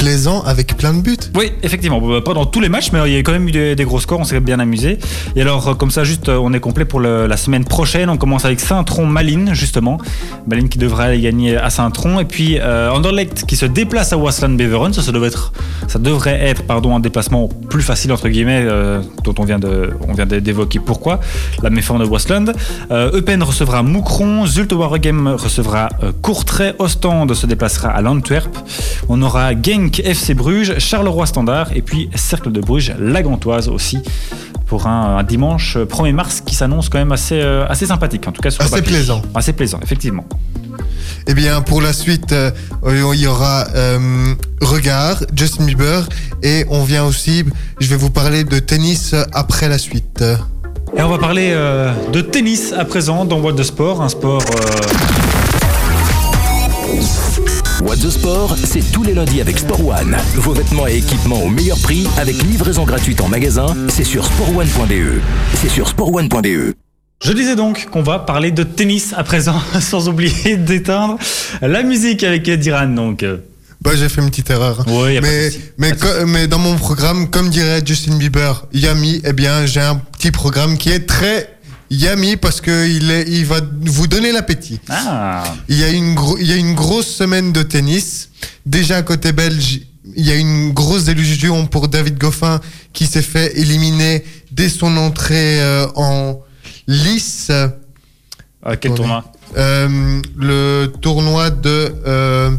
plaisant 0.00 0.42
avec 0.44 0.78
plein 0.78 0.94
de 0.94 1.02
buts. 1.02 1.18
Oui, 1.34 1.52
effectivement. 1.62 2.00
Bon, 2.00 2.22
Pas 2.22 2.32
dans 2.32 2.46
tous 2.46 2.60
les 2.60 2.70
matchs, 2.70 2.90
mais 2.90 3.00
il 3.06 3.12
y 3.12 3.16
a 3.18 3.18
quand 3.18 3.32
même 3.32 3.46
eu 3.46 3.52
des, 3.52 3.84
gros 3.84 4.00
scores. 4.00 4.18
On 4.18 4.24
s'est 4.24 4.40
bien 4.40 4.58
amusé. 4.58 4.98
Et 5.36 5.42
alors, 5.42 5.68
euh, 5.68 5.74
comme 5.74 5.90
ça, 5.90 6.04
juste, 6.04 6.30
euh, 6.30 6.38
on 6.40 6.54
est 6.54 6.60
complet 6.60 6.86
pour 6.86 7.00
la 7.00 7.36
semaine 7.36 7.66
prochaine. 7.66 8.08
On 8.08 8.16
commence 8.16 8.46
avec 8.46 8.60
Saint-Tron-Malines, 8.60 9.52
justement. 9.52 9.98
Malines 10.46 10.70
qui 10.70 10.78
devrait 10.78 11.04
aller 11.04 11.20
gagner 11.20 11.58
à 11.58 11.68
Saint-Tron. 11.68 12.18
Et 12.18 12.24
puis, 12.24 12.58
euh, 12.58 12.90
Anderlecht 12.90 13.44
qui 13.44 13.56
se 13.56 13.66
déplace 13.66 14.14
à 14.14 14.16
Wasland-Beveren. 14.16 14.94
Ça, 14.94 15.02
ça, 15.02 15.12
devrait 15.12 15.28
être, 15.28 15.52
ça 15.86 15.98
devrait 15.98 16.48
être 16.48 16.62
pardon, 16.62 16.96
un 16.96 17.00
déplacement 17.00 17.48
plus 17.68 17.82
facile, 17.82 18.10
entre 18.10 18.30
guillemets, 18.30 18.64
euh, 18.64 19.02
dont 19.22 19.34
on 19.36 19.44
vient 19.44 19.58
d'évoquer 19.58 20.78
pourquoi. 20.78 21.20
La 21.62 21.68
méforme 21.68 22.02
de 22.02 22.08
Wasland. 22.08 22.54
Eupen 22.90 23.42
recevra 23.42 23.82
Moucron. 23.82 24.46
Zulte 24.46 24.72
Waregem 24.72 25.28
recevra 25.28 25.90
Courtrai. 26.22 26.72
Ostende 26.78 27.34
se 27.34 27.46
déplacera 27.46 27.90
à 27.90 28.00
l'Antwerp. 28.00 28.56
On 29.10 29.20
aura 29.20 29.52
Genk 29.52 29.89
FC 29.98 30.34
Bruges, 30.34 30.78
Charleroi 30.78 31.26
Standard 31.26 31.74
et 31.74 31.82
puis 31.82 32.08
Cercle 32.14 32.52
de 32.52 32.60
Bruges, 32.60 32.94
la 32.98 33.22
Gantoise 33.22 33.68
aussi 33.68 33.98
pour 34.66 34.86
un, 34.86 35.18
un 35.18 35.22
dimanche 35.24 35.76
euh, 35.76 35.84
1er 35.84 36.12
mars 36.12 36.42
qui 36.46 36.54
s'annonce 36.54 36.88
quand 36.88 36.98
même 36.98 37.10
assez, 37.10 37.40
euh, 37.40 37.66
assez 37.68 37.86
sympathique 37.86 38.28
en 38.28 38.32
tout 38.32 38.40
cas 38.40 38.50
sur 38.50 38.62
le 38.62 38.68
Assez 38.68 38.82
plaisant. 38.82 39.20
Assez 39.34 39.52
plaisant, 39.52 39.80
effectivement. 39.82 40.24
Eh 41.26 41.34
bien, 41.34 41.60
pour 41.60 41.82
la 41.82 41.92
suite, 41.92 42.32
euh, 42.32 42.52
il 42.86 43.20
y 43.20 43.26
aura 43.26 43.66
euh, 43.74 44.34
Regard, 44.60 45.24
Justin 45.34 45.64
Bieber, 45.64 46.08
et 46.44 46.64
on 46.70 46.84
vient 46.84 47.04
aussi, 47.04 47.44
je 47.80 47.88
vais 47.88 47.96
vous 47.96 48.10
parler 48.10 48.44
de 48.44 48.60
tennis 48.60 49.14
après 49.32 49.68
la 49.68 49.76
suite. 49.76 50.22
Et 50.96 51.02
on 51.02 51.08
va 51.08 51.18
parler 51.18 51.52
de 52.12 52.20
tennis 52.20 52.72
à 52.72 52.84
présent 52.84 53.24
dans 53.24 53.40
What 53.40 53.52
de 53.52 53.62
Sport, 53.62 54.02
un 54.02 54.08
sport 54.08 54.42
What 57.82 57.96
the 57.96 58.10
Sport, 58.10 58.56
c'est 58.64 58.92
tous 58.92 59.02
les 59.02 59.14
lundis 59.14 59.40
avec 59.40 59.58
Sport 59.58 59.84
One. 59.86 60.16
Vos 60.36 60.52
vêtements 60.52 60.86
et 60.86 60.96
équipements 60.98 61.42
au 61.42 61.48
meilleur 61.48 61.78
prix 61.78 62.06
avec 62.18 62.42
livraison 62.42 62.84
gratuite 62.84 63.20
en 63.20 63.28
magasin, 63.28 63.66
c'est 63.88 64.04
sur 64.04 64.24
sportone.be. 64.26 65.20
C'est 65.54 65.68
sur 65.68 65.88
sportone.be. 65.88 66.74
Je 67.22 67.32
disais 67.32 67.56
donc 67.56 67.88
qu'on 67.90 68.02
va 68.02 68.18
parler 68.18 68.50
de 68.50 68.62
tennis 68.62 69.12
à 69.16 69.24
présent, 69.24 69.60
sans 69.80 70.08
oublier 70.08 70.56
d'éteindre 70.56 71.18
la 71.62 71.82
musique 71.82 72.22
avec 72.24 72.48
Diran. 72.50 72.86
Donc, 72.88 73.22
euh, 73.22 73.38
Bah, 73.82 73.92
j'ai 73.96 74.08
fait 74.08 74.20
une 74.22 74.30
petite 74.30 74.50
erreur. 74.50 74.84
Ouais, 74.88 75.14
y 75.14 75.18
a 75.18 75.20
pas 75.20 75.26
de 75.28 75.50
mais, 75.78 75.92
co- 75.92 76.26
mais 76.26 76.46
dans 76.46 76.58
mon 76.58 76.76
programme, 76.76 77.28
comme 77.30 77.50
dirait 77.50 77.82
Justin 77.84 78.16
Bieber, 78.16 78.66
Yami, 78.72 79.20
eh 79.24 79.32
bien, 79.32 79.66
j'ai 79.66 79.80
un 79.80 79.96
petit 79.96 80.30
programme 80.30 80.76
qui 80.78 80.90
est 80.90 81.06
très 81.06 81.48
Yami 81.90 82.36
parce 82.36 82.60
que 82.60 82.86
il, 82.88 83.44
va 83.46 83.60
vous 83.82 84.06
donner 84.06 84.30
l'appétit. 84.32 84.78
ah, 84.88 85.42
Il 85.68 85.76
y, 85.76 85.84
a 85.84 85.88
une 85.90 86.14
gro- 86.14 86.38
il 86.38 86.46
y 86.46 86.52
a 86.52 86.56
une 86.56 86.74
grosse 86.74 87.08
semaine 87.08 87.52
de 87.52 87.62
tennis. 87.62 88.28
Déjà, 88.64 89.02
côté 89.02 89.32
belge, 89.32 89.80
il 90.16 90.24
y 90.24 90.30
a 90.30 90.36
une 90.36 90.72
grosse 90.72 91.04
délusion 91.04 91.66
pour 91.66 91.88
David 91.88 92.16
Goffin 92.18 92.60
qui 92.92 93.06
s'est 93.06 93.22
fait 93.22 93.58
éliminer 93.58 94.24
dès 94.52 94.68
son 94.68 94.96
entrée 94.96 95.60
euh, 95.60 95.86
en 95.96 96.40
lice. 96.86 97.50
à 98.62 98.76
quel 98.76 98.94
tournoi 98.94 99.24
Euh, 99.56 100.22
le 100.36 100.86
tournoi 101.00 101.50
de, 101.50 101.92
euh, 102.06 102.50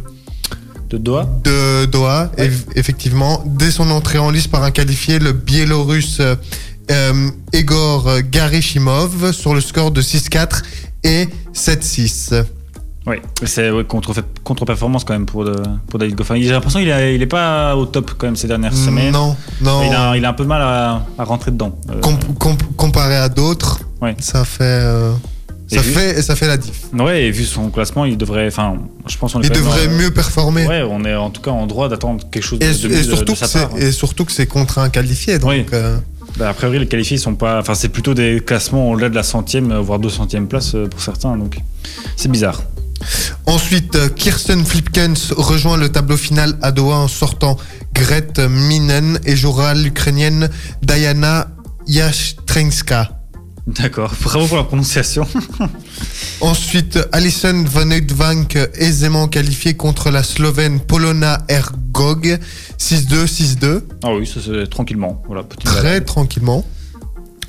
De 0.89 0.97
Doha 0.97 1.29
de 1.45 1.85
Doha, 1.85 2.31
eff- 2.37 2.65
effectivement, 2.75 3.41
dès 3.45 3.71
son 3.71 3.89
entrée 3.91 4.17
en 4.17 4.29
lice 4.29 4.47
par 4.47 4.63
un 4.63 4.71
qualifié, 4.71 5.19
le 5.19 5.31
Biélorusse 5.31 6.19
euh, 6.91 7.13
euh, 7.13 7.29
Egor 7.53 8.09
Garishimov 8.29 9.31
sur 9.31 9.53
le 9.53 9.61
score 9.61 9.91
de 9.91 10.01
6-4 10.01 10.61
et 11.03 11.27
7-6. 11.55 12.43
Oui, 13.07 13.15
c'est 13.45 13.71
ouais, 13.71 13.83
contre, 13.83 14.13
contre-performance 14.43 15.03
quand 15.03 15.13
même 15.13 15.25
pour, 15.25 15.43
de- 15.43 15.63
pour 15.87 15.97
David 15.97 16.15
Goffin. 16.15 16.35
J'ai 16.39 16.51
l'impression 16.51 16.79
qu'il 16.79 16.89
est, 16.89 17.15
il 17.15 17.21
est 17.21 17.25
pas 17.27 17.75
au 17.75 17.87
top 17.87 18.11
quand 18.17 18.27
même 18.27 18.35
ces 18.35 18.47
dernières 18.47 18.75
semaines. 18.77 19.11
Non, 19.11 19.35
non. 19.61 19.81
Il 19.83 19.93
a, 19.95 20.15
il 20.17 20.23
a 20.25 20.29
un 20.29 20.33
peu 20.33 20.43
de 20.43 20.49
mal 20.49 20.61
à, 20.61 21.03
à 21.17 21.23
rentrer 21.23 21.49
dedans. 21.49 21.75
Euh, 21.89 21.99
Com- 21.99 22.19
com- 22.37 22.57
comparé 22.77 23.15
à 23.15 23.27
d'autres, 23.27 23.79
Ouais. 24.01 24.15
ça 24.19 24.45
fait 24.45 24.63
euh, 24.63 25.13
Et 25.71 25.75
ça 25.77 25.81
vu- 25.81 25.91
fait 25.91 26.21
ça 26.21 26.35
fait 26.35 26.45
la 26.47 26.57
diff. 26.57 26.83
ouais, 26.93 27.23
et 27.23 27.31
vu 27.31 27.43
son 27.43 27.71
classement, 27.71 28.05
il 28.05 28.17
devrait. 28.19 28.45
Enfin, 28.47 28.75
je 29.07 29.17
pense 29.17 29.33
qu'on 29.33 29.41
est 29.41 29.47
Il 29.47 29.51
devrait 29.51 29.87
euh, 29.87 29.97
mieux 29.97 30.11
performer. 30.11 30.67
Ouais, 30.67 30.83
on 30.87 31.03
est 31.03 31.15
en 31.15 31.31
tout 31.31 31.41
cas 31.41 31.51
en 31.51 31.65
droit 31.65 31.89
d'attendre 31.89 32.23
quelque 32.29 32.43
chose 32.43 32.59
de, 32.59 32.65
Et, 32.65 32.69
de 32.71 32.87
et 32.93 32.97
de- 32.97 33.03
surtout 33.15 33.33
de 33.33 33.37
sa 33.37 33.47
part. 33.67 33.77
et 33.79 33.91
surtout 33.91 34.25
que 34.25 34.31
c'est 34.31 34.45
contre 34.45 34.77
un 34.77 34.89
qualifié 34.89 35.39
donc 35.39 35.49
Oui. 35.49 35.65
Bah, 36.37 36.49
a 36.49 36.53
priori, 36.53 36.79
les 36.79 36.87
qualifiés 36.87 37.17
sont 37.17 37.35
pas. 37.35 37.59
Enfin, 37.59 37.75
c'est 37.75 37.89
plutôt 37.89 38.13
des 38.13 38.41
classements 38.45 38.91
au-delà 38.91 39.09
de 39.09 39.15
la 39.15 39.23
centième, 39.23 39.71
euh, 39.71 39.79
voire 39.79 39.99
deux 39.99 40.09
centièmes 40.09 40.47
place 40.47 40.75
euh, 40.75 40.87
pour 40.87 41.01
certains. 41.01 41.37
Donc, 41.37 41.59
c'est 42.15 42.31
bizarre. 42.31 42.61
Ensuite, 43.45 43.95
euh, 43.95 44.09
Kirsten 44.09 44.63
Flipkens 44.63 45.33
rejoint 45.35 45.77
le 45.77 45.89
tableau 45.89 46.17
final 46.17 46.57
à 46.61 46.71
Doha 46.71 46.97
en 46.97 47.07
sortant 47.07 47.57
Gret 47.93 48.33
Minen 48.49 49.19
et 49.25 49.35
jouera 49.35 49.73
l'Ukrainienne 49.73 50.49
Diana 50.81 51.47
Yashtrenska. 51.87 53.20
D'accord. 53.79 54.13
Bravo 54.21 54.47
pour 54.47 54.57
la 54.57 54.63
prononciation. 54.63 55.27
Ensuite, 56.41 56.99
Alison 57.11 57.63
Van 57.67 57.89
Uitvank 57.91 58.57
aisément 58.75 59.27
qualifiée 59.27 59.75
contre 59.75 60.09
la 60.09 60.23
Slovène 60.23 60.79
Polona 60.79 61.43
Ergog 61.47 62.39
6-2, 62.79 63.25
6-2. 63.25 63.81
ah 64.03 64.13
oui, 64.13 64.25
ça 64.25 64.39
c'est 64.43 64.67
tranquillement. 64.69 65.21
Voilà, 65.27 65.43
Très 65.43 65.83
balade. 65.83 66.05
tranquillement. 66.05 66.65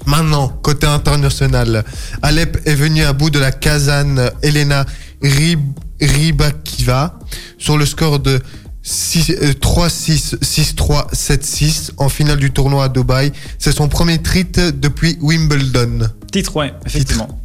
Maintenant, 0.07 0.49
côté 0.49 0.87
international, 0.87 1.85
Alep 2.23 2.59
est 2.67 2.75
venu 2.75 3.02
à 3.05 3.12
bout 3.12 3.31
de 3.31 3.38
la 3.38 3.52
Kazan 3.52 4.17
Elena 4.43 4.85
Rib- 5.23 5.61
Rybakiva 6.00 7.19
sur 7.59 7.79
le 7.79 7.87
score 7.87 8.19
de 8.19 8.41
6, 8.83 9.31
euh, 9.43 9.53
3-6, 9.53 10.37
6-3, 10.43 11.12
7-6 11.15 11.91
en 11.99 12.09
finale 12.09 12.39
du 12.39 12.51
tournoi 12.51 12.85
à 12.85 12.89
Dubaï. 12.89 13.33
C'est 13.59 13.73
son 13.73 13.89
premier 13.89 14.19
titre 14.21 14.71
depuis 14.75 15.17
Wimbledon. 15.21 16.09
Titre, 16.33 16.57
ouais, 16.57 16.73
effectivement. 16.87 17.39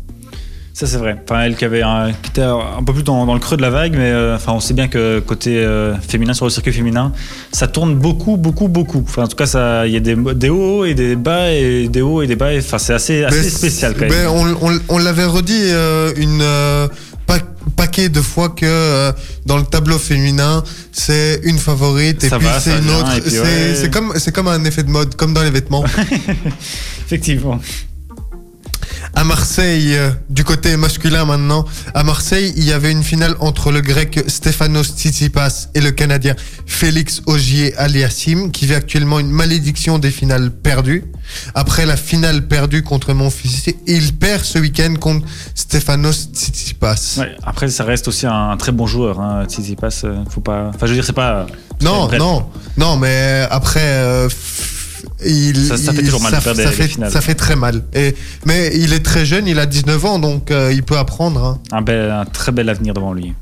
Ça 0.74 0.86
c'est 0.86 0.98
vrai. 0.98 1.20
Enfin, 1.24 1.42
elle 1.42 1.56
qui 1.56 1.66
avait 1.66 1.82
un, 1.82 2.12
qui 2.22 2.30
était 2.30 2.42
un 2.44 2.84
peu 2.86 2.94
plus 2.94 3.02
dans, 3.02 3.26
dans 3.26 3.34
le 3.34 3.40
creux 3.40 3.58
de 3.58 3.64
la 3.64 3.72
vague, 3.72 3.94
mais 3.94 4.12
euh, 4.12 4.36
enfin, 4.36 4.54
on 4.54 4.60
sait 4.60 4.76
bien 4.76 4.88
que 4.88 5.20
côté 5.20 5.58
euh, 5.58 5.96
féminin 5.98 6.36
sur 6.36 6.46
le 6.46 6.52
circuit 6.52 6.72
féminin, 6.72 7.14
ça 7.52 7.68
tourne 7.68 7.96
beaucoup, 7.96 8.38
beaucoup, 8.38 8.68
beaucoup. 8.68 9.04
Enfin, 9.04 9.24
en 9.24 9.28
tout 9.28 9.36
cas, 9.36 9.86
il 9.88 9.92
y 9.94 9.96
a 9.96 10.00
des, 10.00 10.16
des 10.36 10.50
hauts 10.50 10.86
et 10.86 10.94
des 10.94 11.16
bas 11.16 11.52
et 11.52 11.88
des 11.90 12.02
hauts 12.04 12.22
et 12.22 12.28
des 12.28 12.36
bas. 12.36 12.54
et- 12.54 12.60
Enfin, 12.60 12.78
c'est 12.78 12.94
assez, 12.94 13.24
assez 13.24 13.38
Mais 13.42 13.50
spécial 13.50 13.96
quand 13.98 14.08
même. 14.08 14.30
on 14.30 14.68
on- 14.70 14.80
on 14.90 14.98
l'avait 15.00 15.26
redit 15.26 15.64
euh, 15.72 16.14
une 16.16 16.42
paquet 17.78 18.10
de 18.10 18.22
fois 18.22 18.50
que 18.50 18.66
euh, 18.66 19.14
dans 19.46 19.58
le 19.58 19.64
tableau 19.64 19.98
féminin, 19.98 20.64
c'est 20.92 21.40
une 21.44 21.60
favorite 21.60 22.24
et 22.24 22.30
Ça 22.30 22.40
puis 22.40 22.48
c'est 22.60 22.78
une 22.80 22.90
autre. 22.90 23.12
C'est 23.26 23.40
ouais. 23.40 23.76
c'est 23.80 23.90
comme 23.90 24.14
c'est 24.18 24.34
comme 24.34 24.50
un 24.50 24.66
effet 24.66 24.84
de 24.84 24.90
mode, 24.90 25.16
comme 25.16 25.34
dans 25.34 25.44
les 25.44 25.52
vêtements. 25.52 25.86
Effectivement. 27.06 27.62
À 29.18 29.24
Marseille, 29.24 29.96
euh, 29.96 30.12
du 30.30 30.44
côté 30.44 30.78
masculin 30.78 31.26
maintenant, 31.26 31.66
à 31.96 32.04
Marseille, 32.04 32.54
il 32.56 32.64
y 32.64 32.72
avait 32.72 32.92
une 32.92 33.02
finale 33.02 33.36
entre 33.40 33.72
le 33.72 33.82
grec 33.82 34.24
Stefanos 34.28 34.94
Tsitsipas 34.96 35.70
et 35.74 35.82
le 35.82 35.90
canadien 35.90 36.36
Félix 36.68 37.24
Augier 37.26 37.76
Aliassim, 37.78 38.52
qui 38.52 38.68
vit 38.68 38.76
actuellement 38.76 39.18
une 39.18 39.32
malédiction 39.32 39.98
des 39.98 40.12
finales 40.12 40.52
perdues. 40.52 41.04
Après 41.56 41.88
la 41.88 41.98
finale 41.98 42.48
perdue 42.48 42.84
contre 42.84 43.14
Monfils, 43.14 43.74
il 43.88 44.14
perd 44.14 44.44
ce 44.44 44.60
week-end 44.60 44.94
contre 45.00 45.26
Stefanos 45.56 46.30
Tsitsipas. 46.32 47.16
Ouais, 47.18 47.36
après, 47.44 47.70
ça 47.70 47.86
reste 47.86 48.08
aussi 48.08 48.28
un, 48.28 48.56
très 48.58 48.72
bon 48.72 48.86
joueur. 48.86 49.20
Hein. 49.20 49.46
Tsitsipas, 49.46 50.02
euh, 50.04 50.24
faut 50.30 50.42
pas. 50.42 50.68
Enfin, 50.68 50.86
je 50.86 50.90
veux 50.90 50.94
dire, 50.94 51.06
c'est 51.06 51.14
pas. 51.14 51.48
Non, 51.82 52.06
bref. 52.06 52.20
non, 52.20 52.46
non, 52.78 52.98
mais 52.98 53.48
après, 53.50 53.82
euh, 53.84 54.30
il, 55.26 55.58
Ça- 55.66 55.78
ça 55.78 55.94
fait 55.94 56.04
toujours 56.04 56.22
mal 56.22 56.32
de 56.32 56.38
ça, 56.38 56.42
perdre 56.44 56.62
ça 56.62 56.72
fait, 56.72 56.84
les 56.84 56.90
finales. 56.90 57.12
ça 57.12 57.22
fait 57.22 57.36
très 57.36 57.56
mal. 57.56 57.84
Et, 57.94 58.16
mais 58.46 58.72
il 58.76 58.94
est 58.94 59.04
très 59.04 59.26
jeune, 59.26 59.48
il 59.48 59.60
a 59.60 59.66
19 59.66 60.06
ans, 60.06 60.20
donc 60.20 60.52
euh, 60.52 60.72
il 60.74 60.84
peut 60.84 60.98
apprendre. 60.98 61.44
hein. 61.44 61.60
Un, 61.72 61.82
bel, 61.82 62.12
un 62.12 62.26
très 62.26 62.52
bel 62.52 62.70
avenir 62.70 62.94
devant 62.94 63.14
lui. 63.14 63.34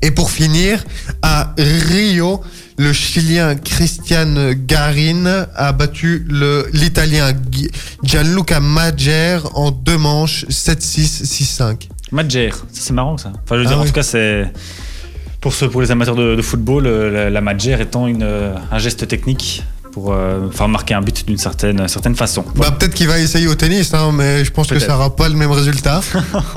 Et 0.00 0.10
pour 0.12 0.30
finir, 0.30 0.84
à 1.22 1.54
Rio, 1.58 2.40
le 2.76 2.92
Chilien 2.92 3.56
Christian 3.56 4.52
Garin 4.66 5.46
a 5.56 5.72
battu 5.72 6.24
le 6.28 6.68
l'Italien 6.72 7.32
Gi- 7.50 7.68
Gianluca 8.04 8.60
Magger 8.60 9.40
en 9.54 9.72
deux 9.72 9.98
manches 9.98 10.44
7-6, 10.48 11.24
6-5. 11.24 11.88
Madjer, 12.12 12.50
ça, 12.52 12.58
c'est 12.72 12.92
marrant 12.92 13.18
ça. 13.18 13.32
Enfin, 13.44 13.56
je 13.56 13.60
veux 13.60 13.64
Ah 13.66 13.68
dire, 13.70 13.78
en 13.78 13.82
oui. 13.82 13.88
tout 13.88 13.92
cas, 13.92 14.04
c'est. 14.04 14.46
Pour, 15.40 15.52
ceux, 15.52 15.68
pour 15.68 15.82
les 15.82 15.90
amateurs 15.90 16.14
de, 16.16 16.34
de 16.36 16.42
football, 16.42 16.86
euh, 16.86 17.10
la, 17.10 17.30
la 17.30 17.40
Madjer 17.40 17.80
étant 17.80 18.06
une, 18.06 18.22
euh, 18.22 18.54
un 18.70 18.78
geste 18.78 19.06
technique 19.08 19.64
pour 19.98 20.12
euh, 20.12 20.48
faire 20.50 20.68
marquer 20.68 20.94
un 20.94 21.00
but 21.00 21.26
d'une 21.26 21.38
certaine, 21.38 21.88
certaine 21.88 22.14
façon. 22.14 22.44
Bah, 22.54 22.70
peut-être 22.70 22.94
qu'il 22.94 23.08
va 23.08 23.18
essayer 23.18 23.48
au 23.48 23.54
tennis, 23.56 23.92
hein, 23.94 24.12
mais 24.14 24.44
je 24.44 24.50
pense 24.52 24.68
que 24.68 24.78
ça 24.78 24.92
n'aura 24.92 25.16
pas 25.16 25.28
le 25.28 25.34
même 25.34 25.50
résultat. 25.50 26.00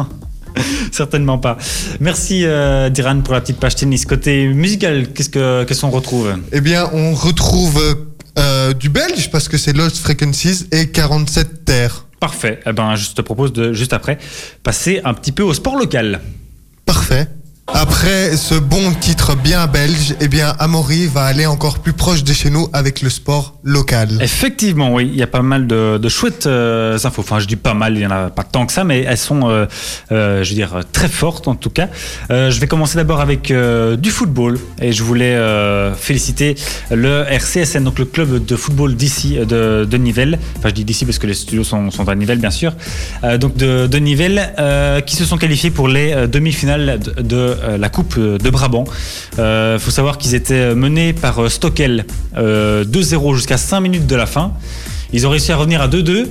Certainement 0.91 1.39
pas. 1.39 1.57
Merci 1.99 2.43
euh, 2.45 2.89
Diran 2.89 3.19
pour 3.21 3.33
la 3.33 3.41
petite 3.41 3.57
page 3.57 3.75
tennis. 3.75 4.05
Côté 4.05 4.47
musical, 4.47 5.07
qu'est-ce 5.13 5.29
que 5.29 5.63
qu'est-ce 5.63 5.81
qu'on 5.81 5.89
retrouve? 5.89 6.35
Eh 6.51 6.61
bien, 6.61 6.87
on 6.93 7.15
retrouve 7.15 7.81
euh, 8.37 8.73
du 8.73 8.89
belge 8.89 9.31
parce 9.31 9.47
que 9.47 9.57
c'est 9.57 9.73
Lost 9.73 9.97
Frequencies 9.97 10.67
et 10.71 10.91
47 10.91 11.65
Terres. 11.65 12.05
Parfait. 12.19 12.59
Eh 12.67 12.73
ben, 12.73 12.95
je 12.95 13.11
te 13.11 13.21
propose 13.21 13.53
de 13.53 13.73
juste 13.73 13.93
après 13.93 14.19
passer 14.61 15.01
un 15.03 15.15
petit 15.15 15.31
peu 15.31 15.41
au 15.41 15.53
sport 15.53 15.77
local. 15.77 16.21
Parfait. 16.85 17.27
Après 17.73 18.35
ce 18.35 18.55
bon 18.55 18.91
titre 18.93 19.35
bien 19.35 19.65
belge, 19.65 20.15
eh 20.19 20.27
bien, 20.27 20.53
Amaury 20.59 21.07
va 21.07 21.23
aller 21.23 21.45
encore 21.45 21.79
plus 21.79 21.93
proche 21.93 22.23
de 22.23 22.33
chez 22.33 22.49
nous 22.49 22.67
avec 22.73 23.01
le 23.01 23.09
sport 23.09 23.55
local. 23.63 24.09
Effectivement, 24.21 24.93
oui, 24.93 25.09
il 25.11 25.17
y 25.17 25.23
a 25.23 25.27
pas 25.27 25.41
mal 25.41 25.67
de, 25.67 25.97
de 25.97 26.09
chouettes 26.09 26.47
euh, 26.47 26.97
infos. 27.03 27.21
Enfin, 27.21 27.39
je 27.39 27.47
dis 27.47 27.55
pas 27.55 27.73
mal, 27.73 27.95
il 27.95 28.01
y 28.01 28.05
en 28.05 28.11
a 28.11 28.29
pas 28.29 28.43
tant 28.43 28.65
que 28.65 28.73
ça, 28.73 28.83
mais 28.83 29.01
elles 29.01 29.17
sont, 29.17 29.49
euh, 29.49 29.65
euh, 30.11 30.43
je 30.43 30.49
veux 30.49 30.55
dire, 30.55 30.81
très 30.91 31.07
fortes 31.07 31.47
en 31.47 31.55
tout 31.55 31.69
cas. 31.69 31.87
Je 32.29 32.59
vais 32.59 32.67
commencer 32.67 32.97
d'abord 32.97 33.21
avec 33.21 33.51
du 33.51 34.11
football 34.11 34.59
et 34.81 34.91
je 34.91 35.03
voulais 35.03 35.37
féliciter 35.95 36.55
le 36.91 37.23
RCSN, 37.29 37.83
donc 37.83 37.99
le 37.99 38.05
club 38.05 38.45
de 38.45 38.55
football 38.55 38.95
d'ici 38.95 39.37
de, 39.37 39.87
de 39.89 39.97
Nivelles. 39.97 40.39
Enfin, 40.57 40.69
je 40.69 40.73
dis 40.73 40.85
d'ici 40.85 41.05
parce 41.05 41.19
que 41.19 41.27
les 41.27 41.33
studios 41.33 41.63
sont, 41.63 41.91
sont 41.91 42.07
à 42.07 42.15
Nivelles, 42.15 42.39
bien 42.39 42.51
sûr. 42.51 42.73
Donc 43.39 43.55
de, 43.55 43.87
de 43.87 43.97
Nivelles, 43.97 44.53
qui 45.05 45.15
se 45.15 45.25
sont 45.25 45.37
qualifiés 45.37 45.71
pour 45.71 45.87
les 45.87 46.27
demi-finales 46.27 46.99
de, 46.99 47.21
de, 47.21 47.55
euh, 47.61 47.77
la 47.77 47.89
Coupe 47.89 48.19
de 48.19 48.49
Brabant. 48.49 48.85
Il 49.37 49.77
faut 49.79 49.91
savoir 49.91 50.17
qu'ils 50.17 50.35
étaient 50.35 50.75
menés 50.75 51.13
par 51.13 51.39
euh, 51.39 51.49
Stockel 51.49 52.05
euh, 52.37 52.83
2-0 52.85 53.35
jusqu'à 53.35 53.57
5 53.57 53.79
minutes 53.81 54.07
de 54.07 54.15
la 54.15 54.25
fin. 54.25 54.53
Ils 55.13 55.27
ont 55.27 55.29
réussi 55.29 55.51
à 55.51 55.57
revenir 55.57 55.81
à 55.81 55.87
2-2 55.87 56.27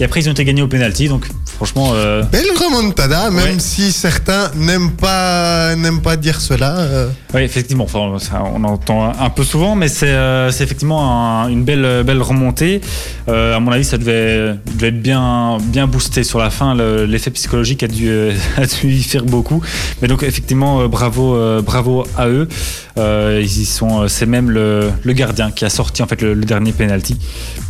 et 0.00 0.04
après 0.04 0.20
ils 0.20 0.28
ont 0.28 0.32
été 0.32 0.44
gagnés 0.44 0.62
au 0.62 0.68
penalty. 0.68 1.08
Donc 1.08 1.26
franchement, 1.64 1.92
euh, 1.94 2.24
Belle 2.24 2.46
remontada, 2.58 3.30
même 3.30 3.44
Ouais. 3.44 3.54
si 3.58 3.92
certains 3.92 4.50
n'aiment 4.56 4.90
pas, 4.90 5.76
n'aiment 5.76 6.00
pas 6.02 6.16
dire 6.16 6.40
cela. 6.40 6.76
euh. 6.80 7.08
oui, 7.34 7.42
effectivement, 7.42 7.84
enfin, 7.84 8.18
ça, 8.18 8.42
on 8.52 8.64
entend 8.64 9.12
un 9.16 9.30
peu 9.30 9.44
souvent, 9.44 9.76
mais 9.76 9.86
c'est 9.86 10.06
euh, 10.08 10.50
c'est 10.50 10.64
effectivement 10.64 11.42
un- 11.44 11.48
une 11.48 11.62
belle, 11.62 12.02
belle 12.04 12.20
remontée. 12.20 12.80
À 13.28 13.60
mon 13.60 13.70
avis, 13.70 13.84
ça 13.84 13.96
devait, 13.96 14.56
devait 14.74 14.88
être 14.88 15.00
bien, 15.00 15.58
bien 15.62 15.86
boosté 15.86 16.24
sur 16.24 16.40
la 16.40 16.50
fin. 16.50 16.74
Le- 16.74 17.04
L'effet 17.04 17.30
psychologique 17.30 17.84
a 17.84 17.88
dû, 17.88 18.10
a 18.56 18.66
dû 18.66 18.88
y 18.92 19.02
faire 19.04 19.24
beaucoup. 19.24 19.62
Mais 20.00 20.08
donc 20.08 20.24
effectivement, 20.24 20.88
bravo, 20.88 21.38
bravo 21.62 22.04
à 22.18 22.26
eux. 22.28 22.48
Ils 22.96 23.60
y 23.60 23.64
sont, 23.66 24.08
c'est 24.08 24.26
même 24.26 24.50
le, 24.50 24.90
le 25.04 25.12
gardien 25.12 25.50
qui 25.52 25.64
a 25.64 25.70
sorti 25.70 26.02
en 26.02 26.06
fait 26.08 26.20
le, 26.22 26.34
le 26.34 26.44
dernier 26.44 26.72
penalty 26.72 27.16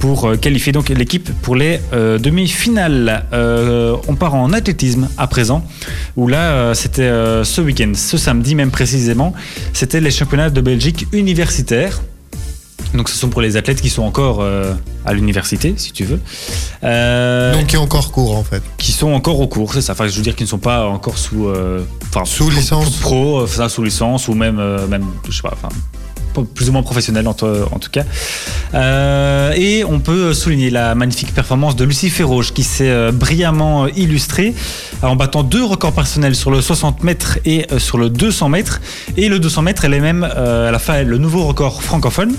pour 0.01 0.33
qualifier 0.41 0.73
donc 0.73 0.89
l'équipe 0.89 1.29
pour 1.43 1.57
les 1.57 1.79
euh, 1.93 2.19
demi-finales. 2.19 3.25
Euh, 3.35 3.81
on 4.09 4.15
part 4.15 4.35
en 4.35 4.53
athlétisme 4.53 5.09
à 5.19 5.27
présent, 5.27 5.65
où 6.17 6.29
là 6.29 6.53
euh, 6.53 6.75
c'était 6.75 7.03
euh, 7.03 7.45
ce 7.45 7.61
week-end, 7.61 7.93
ce 7.95 8.17
samedi 8.17 8.55
même 8.55 8.71
précisément, 8.71 9.33
c'était 9.73 10.01
les 10.01 10.11
championnats 10.11 10.51
de 10.51 10.61
Belgique 10.61 11.07
universitaires. 11.13 12.01
Donc 12.95 13.09
ce 13.09 13.17
sont 13.17 13.29
pour 13.31 13.41
les 13.41 13.57
athlètes 13.57 13.81
qui 13.81 13.89
sont 13.89 14.03
encore 14.03 14.41
euh, 14.43 14.75
à 15.07 15.15
l'université, 15.15 15.73
si 15.79 15.93
tu 15.93 16.05
veux. 16.05 16.21
Euh, 16.85 17.53
Donc, 17.55 17.67
qui 17.69 17.77
est 17.77 17.79
encore 17.79 18.13
court, 18.13 18.37
en 18.37 18.45
fait. 18.45 18.63
qui 18.77 18.93
sont 18.93 19.13
encore 19.13 19.41
au 19.41 19.47
cours, 19.49 19.73
c'est 19.73 19.81
ça. 19.81 19.93
Enfin, 19.93 20.09
je 20.09 20.17
veux 20.17 20.23
dire 20.23 20.35
qu'ils 20.37 20.45
ne 20.45 20.51
sont 20.51 20.59
pas 20.59 20.87
encore 20.87 21.17
sous, 21.17 21.49
euh, 21.49 21.85
Sous 22.25 22.45
pro- 22.49 22.51
licence. 22.55 22.97
pro, 22.99 23.41
euh, 23.41 23.47
ça, 23.47 23.69
sous 23.71 23.83
licence 23.83 24.29
ou 24.29 24.35
même, 24.35 24.59
euh, 24.59 24.87
même, 24.89 25.05
je 25.27 25.35
sais 25.35 25.43
pas, 25.43 25.55
enfin, 25.55 25.69
pas- 25.71 25.92
plus 26.55 26.69
ou 26.69 26.73
moins 26.73 26.83
professionnel 26.83 27.27
en, 27.29 27.35
to- 27.35 27.69
en 27.73 27.79
tout 27.79 27.91
cas. 27.91 28.05
Euh, 28.75 29.53
et 29.57 29.85
on 29.85 30.01
peut 30.01 30.33
souligner 30.35 30.71
la 30.71 30.95
magnifique 30.95 31.35
performance 31.35 31.77
de 31.77 31.85
Lucie 31.85 32.11
Ferroge 32.11 32.53
qui 32.53 32.63
s'est 32.63 32.89
euh, 32.91 33.13
brillamment 33.13 33.85
euh, 33.85 33.89
illustrée 33.97 34.55
en 35.03 35.17
battant 35.17 35.43
deux 35.43 35.65
records 35.65 35.93
personnels 35.93 36.35
sur 36.35 36.51
le 36.51 36.61
60 36.61 37.03
mètres 37.05 37.39
et 37.45 37.67
sur 37.79 37.99
le 37.99 38.09
200 38.09 38.49
mètres. 38.49 38.81
Et 39.17 39.29
le 39.29 39.39
200 39.39 39.63
mètres, 39.63 39.85
elle 39.85 39.95
est 39.95 40.01
même, 40.01 40.27
euh, 40.37 40.69
elle 40.69 40.75
a 40.75 40.79
fait 40.79 41.05
le 41.05 41.19
nouveau 41.19 41.45
record 41.45 41.83
francophone. 41.83 42.35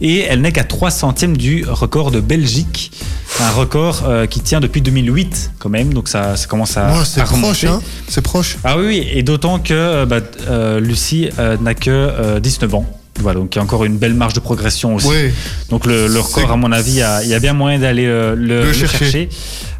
Et 0.00 0.20
elle 0.20 0.40
n'est 0.40 0.52
qu'à 0.52 0.62
3 0.64 0.90
centièmes 0.92 1.36
du 1.36 1.64
record 1.68 2.10
de 2.12 2.20
Belgique. 2.20 2.92
Un 3.40 3.50
record 3.50 4.04
euh, 4.06 4.26
qui 4.26 4.38
tient 4.40 4.60
depuis 4.60 4.80
2008 4.80 5.52
quand 5.58 5.68
même, 5.68 5.92
donc 5.92 6.08
ça, 6.08 6.36
ça 6.36 6.46
commence 6.46 6.76
à, 6.76 7.04
c'est 7.04 7.20
à 7.20 7.24
proche, 7.24 7.64
hein. 7.64 7.82
C'est 8.08 8.20
proche. 8.20 8.56
Ah 8.62 8.76
oui, 8.78 8.84
oui, 8.86 9.08
et 9.12 9.24
d'autant 9.24 9.58
que 9.58 10.04
bah, 10.04 10.18
euh, 10.48 10.78
Lucie 10.78 11.30
euh, 11.40 11.56
n'a 11.60 11.74
que 11.74 11.90
euh, 11.90 12.38
19 12.38 12.74
ans. 12.76 12.86
Voilà, 13.20 13.38
donc 13.38 13.54
il 13.54 13.58
y 13.58 13.60
a 13.60 13.62
encore 13.64 13.84
une 13.84 13.96
belle 13.96 14.14
marge 14.14 14.34
de 14.34 14.40
progression 14.40 14.96
aussi. 14.96 15.08
Oui. 15.08 15.30
Donc 15.70 15.86
le, 15.86 16.08
le 16.08 16.20
record, 16.20 16.50
à 16.50 16.56
mon 16.56 16.72
avis, 16.72 17.00
il 17.22 17.26
y 17.26 17.30
y 17.30 17.34
a 17.34 17.38
bien 17.40 17.52
moyen 17.52 17.78
d'aller 17.78 18.06
euh, 18.06 18.34
le, 18.34 18.60
Le 18.60 18.66
le 18.66 18.72
chercher. 18.72 19.28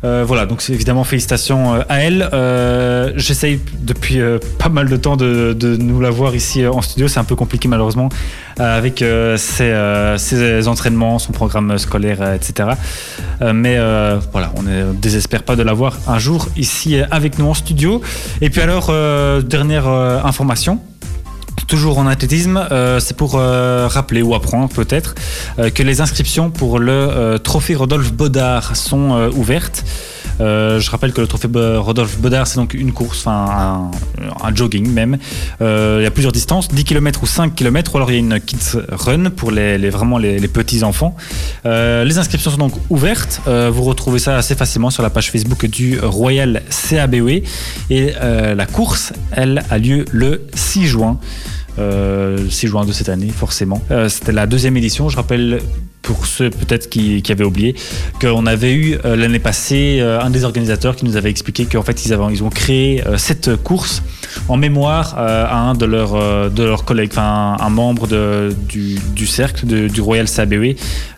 Euh, 0.05 0.23
voilà, 0.27 0.45
donc 0.45 0.61
c'est 0.61 0.73
évidemment 0.75 1.03
félicitations 1.03 1.75
euh, 1.75 1.81
à 1.89 2.01
elle. 2.03 2.29
Euh, 2.33 3.13
J'essaye 3.17 3.59
depuis 3.81 4.21
euh, 4.21 4.39
pas 4.59 4.69
mal 4.69 4.89
de 4.89 4.97
temps 4.97 5.17
de, 5.17 5.55
de 5.55 5.77
nous 5.77 5.99
la 6.01 6.11
voir 6.11 6.35
ici 6.35 6.67
en 6.67 6.83
studio. 6.83 7.09
C'est 7.09 7.19
un 7.21 7.25
peu 7.25 7.37
compliqué 7.37 7.69
malheureusement 7.69 8.09
avec 8.59 9.03
ses, 9.37 9.75
ses 10.19 10.69
entraînements, 10.69 11.19
son 11.19 11.33
programme 11.33 11.77
scolaire, 11.79 12.35
etc. 12.35 12.69
Euh, 13.43 13.53
mais 13.53 13.77
euh, 13.79 14.19
voilà, 14.33 14.53
on 14.57 14.63
ne 14.63 14.93
désespère 14.93 15.43
pas 15.43 15.57
de 15.57 15.63
la 15.63 15.73
voir 15.73 15.99
un 16.07 16.19
jour 16.19 16.49
ici 16.57 16.99
avec 17.11 17.39
nous 17.39 17.47
en 17.47 17.55
studio. 17.55 18.01
Et 18.41 18.51
puis 18.51 18.61
alors, 18.61 18.89
euh, 18.91 19.43
dernière 19.43 19.89
information. 19.89 20.81
Toujours 21.67 21.99
en 21.99 22.07
athlétisme, 22.07 22.67
euh, 22.71 23.01
c'est 23.01 23.17
pour 23.17 23.37
euh, 23.37 23.89
rappeler 23.89 24.23
ou 24.23 24.35
apprendre 24.35 24.69
peut-être 24.69 25.15
euh, 25.59 25.71
que 25.71 25.83
les 25.83 26.01
inscriptions 26.01 26.51
pour 26.51 26.79
le 26.79 27.39
trophée 27.43 27.75
Rodolphe 27.75 28.13
Bodard 28.13 28.77
sont 28.77 29.31
ouvertes. 29.35 29.85
Euh, 30.41 30.81
je 30.81 30.91
rappelle 30.91 31.13
que 31.13 31.21
le 31.21 31.27
trophée 31.27 31.49
Rodolphe 31.53 32.19
Bodard, 32.19 32.47
c'est 32.47 32.57
donc 32.57 32.75
une 32.75 32.93
course, 32.93 33.27
enfin 33.27 33.91
un, 34.43 34.55
jogging 34.55 34.91
même. 34.91 35.19
Euh, 35.61 35.99
il 36.01 36.05
y 36.05 36.07
a 36.07 36.11
plusieurs 36.11 36.33
distances, 36.33 36.69
10 36.69 36.85
km 36.85 37.23
ou 37.23 37.27
5 37.27 37.55
km, 37.55 37.95
ou 37.95 37.97
alors 37.99 38.11
il 38.11 38.15
y 38.15 38.17
a 38.17 38.21
une 38.21 38.41
kids 38.41 38.79
run 38.91 39.31
pour 39.31 39.51
les, 39.51 39.91
vraiment 39.91 40.19
les, 40.19 40.49
petits 40.49 40.85
enfants. 40.85 41.17
Euh, 41.67 42.05
les 42.05 42.19
inscriptions 42.19 42.51
sont 42.51 42.59
donc 42.59 42.75
ouvertes. 42.91 43.41
Vous 43.47 43.83
retrouvez 43.83 44.19
ça 44.19 44.37
assez 44.37 44.55
facilement 44.55 44.91
sur 44.91 45.03
la 45.03 45.11
page 45.11 45.31
Facebook 45.31 45.67
du 45.67 45.99
Royal 46.01 46.63
CABE. 46.89 47.15
E. 47.15 47.43
Et 47.91 48.13
la 48.21 48.67
course, 48.67 49.13
elle, 49.33 49.63
a 49.71 49.79
lieu 49.79 50.05
le 50.13 50.47
6 50.55 50.87
juin. 50.87 51.19
Euh, 51.79 52.49
6 52.49 52.69
juin 52.69 52.85
de 52.85 52.93
cette 52.93 53.09
année, 53.09 53.31
forcément. 53.31 53.83
Euh, 53.91 54.09
C'était 54.09 54.33
la 54.33 54.47
deuxième 54.47 54.77
édition. 54.77 55.09
Je 55.09 55.17
rappelle 55.17 55.61
pour 56.05 56.27
ceux 56.27 56.51
peut-être 56.51 56.89
qui, 56.89 57.23
qui 57.23 57.33
avaient 57.33 57.45
oublié 57.45 57.75
qu'on 58.21 58.47
avait 58.47 58.73
eu 58.75 58.97
euh, 59.05 59.17
l'année 59.17 59.41
passée 59.41 59.99
euh, 60.01 60.21
un 60.21 60.31
des 60.31 60.45
organisateurs 60.45 60.95
qui 60.97 61.05
nous 61.05 61.17
avait 61.17 61.31
expliqué 61.31 61.65
qu'en 61.67 61.83
fait 61.83 62.05
ils, 62.07 62.13
avaient, 62.13 62.33
ils 62.33 62.43
ont 62.45 62.51
créé 62.51 63.05
euh, 63.07 63.19
cette 63.19 63.57
course 63.57 64.03
en 64.49 64.57
mémoire 64.57 65.17
à 65.19 65.57
un 65.59 65.75
de 65.75 65.87
leurs 65.87 66.51
de 66.51 66.63
leurs 66.63 66.85
collègues, 66.85 67.11
enfin 67.13 67.57
un, 67.59 67.65
un 67.65 67.71
membre 67.71 68.07
de, 68.07 68.55
du, 68.69 68.97
du 69.15 69.27
cercle 69.27 69.67
de- 69.67 69.89
du 69.89 70.01
Royal 70.01 70.27